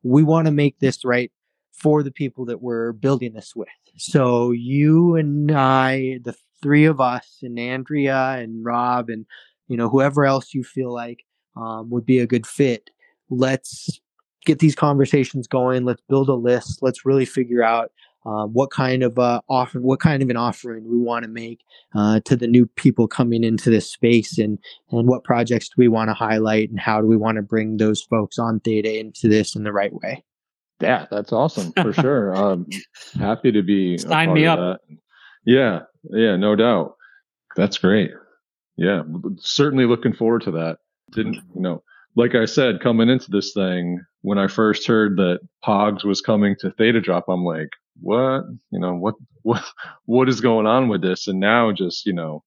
[0.06, 1.32] we want to make this right
[1.72, 3.68] for the people that we're building this with.
[3.96, 9.26] So you and i the three of us and andrea and rob and
[9.68, 11.24] you know whoever else you feel like
[11.56, 12.90] um, would be a good fit
[13.30, 14.00] let's
[14.44, 17.90] get these conversations going let's build a list let's really figure out
[18.26, 21.60] um, what kind of uh, offer, what kind of an offering we want to make
[21.94, 24.58] uh, to the new people coming into this space, and
[24.90, 27.76] and what projects do we want to highlight, and how do we want to bring
[27.76, 30.24] those folks on Theta into this in the right way.
[30.80, 32.36] Yeah, that's awesome for sure.
[32.36, 32.66] Um,
[33.18, 34.58] happy to be sign me up.
[34.58, 34.96] That.
[35.44, 36.96] Yeah, yeah, no doubt.
[37.54, 38.10] That's great.
[38.76, 39.02] Yeah,
[39.38, 40.78] certainly looking forward to that.
[41.12, 41.82] Didn't you know?
[42.16, 46.56] Like I said, coming into this thing, when I first heard that Pogs was coming
[46.60, 47.68] to Theta Drop, I'm like,
[48.00, 49.64] what, you know, what, what,
[50.04, 51.28] what is going on with this?
[51.28, 52.42] And now just, you know,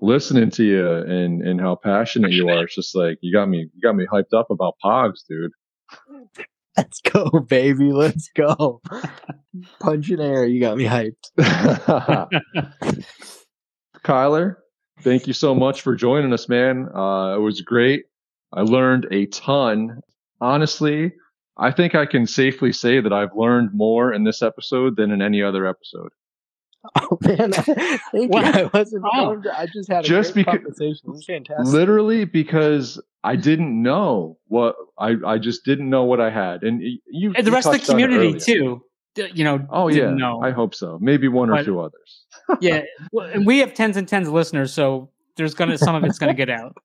[0.00, 2.64] listening to you and and how passionate you are.
[2.64, 5.52] It's just like you got me you got me hyped up about Pogs, dude.
[6.76, 7.92] Let's go, baby.
[7.92, 8.82] Let's go.
[9.80, 10.44] Punch in air.
[10.44, 11.30] You got me hyped.
[14.04, 14.56] Kyler,
[15.00, 16.88] thank you so much for joining us, man.
[16.94, 18.04] Uh, it was great.
[18.52, 20.00] I learned a ton.
[20.38, 21.14] Honestly,
[21.58, 25.22] I think I can safely say that I've learned more in this episode than in
[25.22, 26.10] any other episode.
[26.94, 28.30] Oh man, thank you.
[28.32, 29.02] I wasn't.
[29.02, 29.24] Wow.
[29.24, 31.00] going to- I just had a Just great becau- conversation.
[31.04, 31.66] It was fantastic.
[31.66, 36.62] Literally because I didn't know what I, I just didn't know what I had.
[36.62, 38.82] And you And the you rest of the touched on it community too.
[39.34, 39.66] You know.
[39.70, 40.40] Oh yeah, didn't know.
[40.44, 40.96] I hope so.
[41.00, 42.24] Maybe one or two others.
[42.60, 46.04] yeah, well, and we have tens and tens of listeners, so there's gonna some of
[46.04, 46.76] it's gonna get out.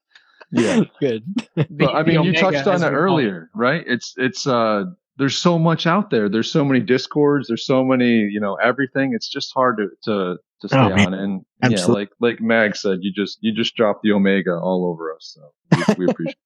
[0.52, 0.82] Yeah.
[0.99, 1.24] Good.
[1.56, 3.84] But I the mean, you touched on it we call earlier, right?
[3.88, 4.86] It's it's uh
[5.18, 6.30] there's so much out there.
[6.30, 7.47] There's so many discords.
[7.47, 9.14] There's so many, you know, everything.
[9.14, 11.08] It's just hard to to to stay Oh, man.
[11.08, 11.14] on.
[11.14, 11.93] And Absolutely.
[11.93, 15.36] yeah, like like Mag said, you just you just dropped the Omega all over us.
[15.38, 16.38] So we, we appreciate.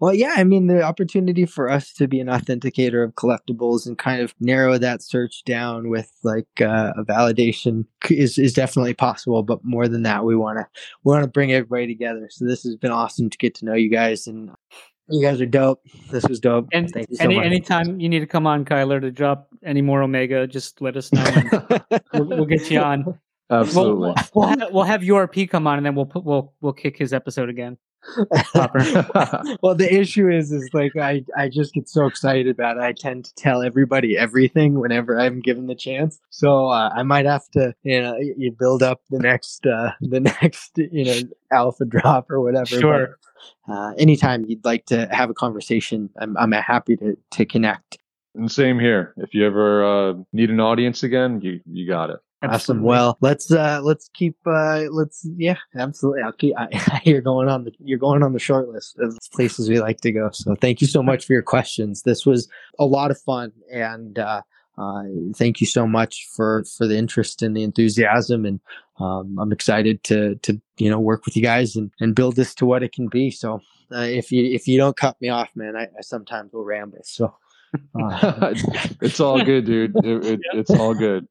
[0.00, 3.96] Well, yeah, I mean, the opportunity for us to be an authenticator of collectibles and
[3.96, 9.42] kind of narrow that search down with like uh, a validation is is definitely possible.
[9.42, 10.66] But more than that, we want to
[11.02, 12.28] we want to bring everybody together.
[12.30, 14.50] So this has been awesome to get to know you guys, and
[15.08, 15.82] you guys are dope.
[16.10, 16.68] This was dope.
[16.72, 17.46] And Thank you so any much.
[17.46, 21.12] anytime you need to come on, Kyler, to drop any more Omega, just let us
[21.12, 21.24] know.
[21.24, 23.04] and we'll, we'll get you on.
[23.04, 23.18] We'll,
[23.50, 24.00] Absolutely.
[24.00, 26.96] we'll, we'll, have, we'll have URP come on, and then we'll put we'll we'll kick
[26.96, 27.76] his episode again.
[29.62, 32.82] Well, the issue is, is like I, I just get so excited about it.
[32.82, 36.20] I tend to tell everybody everything whenever I'm given the chance.
[36.30, 40.20] So uh, I might have to, you know, you build up the next, uh, the
[40.20, 41.20] next, you know,
[41.52, 42.64] alpha drop or whatever.
[42.76, 43.18] but, Sure.
[43.68, 47.98] uh, anytime you'd like to have a conversation, I'm, I'm happy to to connect.
[48.34, 49.14] and same here.
[49.16, 52.20] If you ever uh, need an audience again, you you got it.
[52.50, 52.82] Awesome.
[52.82, 56.22] Well, let's uh let's keep uh let's yeah, absolutely.
[56.22, 59.68] I'll keep I, you're going on the you're going on the short list of places
[59.68, 60.30] we like to go.
[60.32, 62.02] So thank you so much for your questions.
[62.02, 64.42] This was a lot of fun and uh
[64.76, 65.02] uh
[65.36, 68.60] thank you so much for for the interest and the enthusiasm and
[68.98, 72.54] um I'm excited to to you know work with you guys and and build this
[72.56, 73.30] to what it can be.
[73.30, 73.60] So
[73.92, 77.02] uh, if you if you don't cut me off, man, I, I sometimes will ramble.
[77.04, 77.34] So
[78.00, 78.54] uh,
[79.00, 79.96] it's all good, dude.
[80.04, 81.26] It, it, it's all good.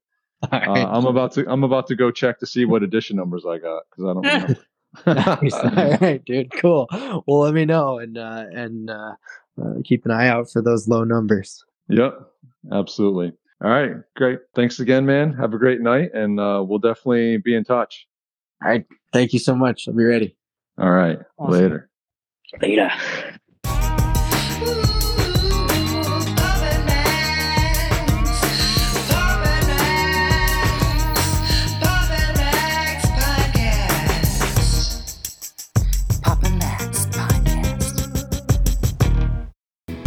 [0.51, 0.97] All Uh.
[0.97, 3.83] I'm about to I'm about to go check to see what edition numbers I got
[3.89, 4.57] because I don't
[5.07, 5.53] Nice.
[5.53, 5.97] All remember.
[6.05, 6.51] right, dude.
[6.57, 6.87] Cool.
[7.25, 9.13] Well, let me know and uh, and uh,
[9.59, 11.65] uh, keep an eye out for those low numbers.
[11.89, 12.13] yep,
[12.71, 13.33] absolutely.
[13.63, 14.39] All right, great.
[14.55, 15.33] Thanks again, man.
[15.33, 18.05] Have a great night, and uh, we'll definitely be in touch.
[18.63, 18.85] All right.
[19.11, 19.87] Thank you so much.
[19.87, 20.35] I'll be ready.
[20.77, 21.53] All right, Awesome.
[21.61, 21.89] later.
[22.61, 22.91] Later.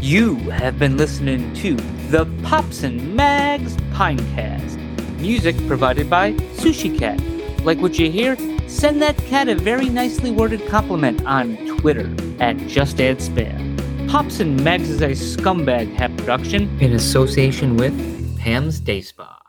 [0.07, 1.75] You have been listening to
[2.11, 4.79] the Pogs and Magz Pinecast.
[5.19, 7.21] Music provided by Sushi Cat.
[7.65, 8.37] Like what you hear?
[8.69, 13.77] Send that cat a very nicely worded compliment on Twitter at Just Add Spam.
[14.09, 17.93] Pogs and Magz is a scumbag hat production in association with
[18.39, 19.46] Pam's Day Spa.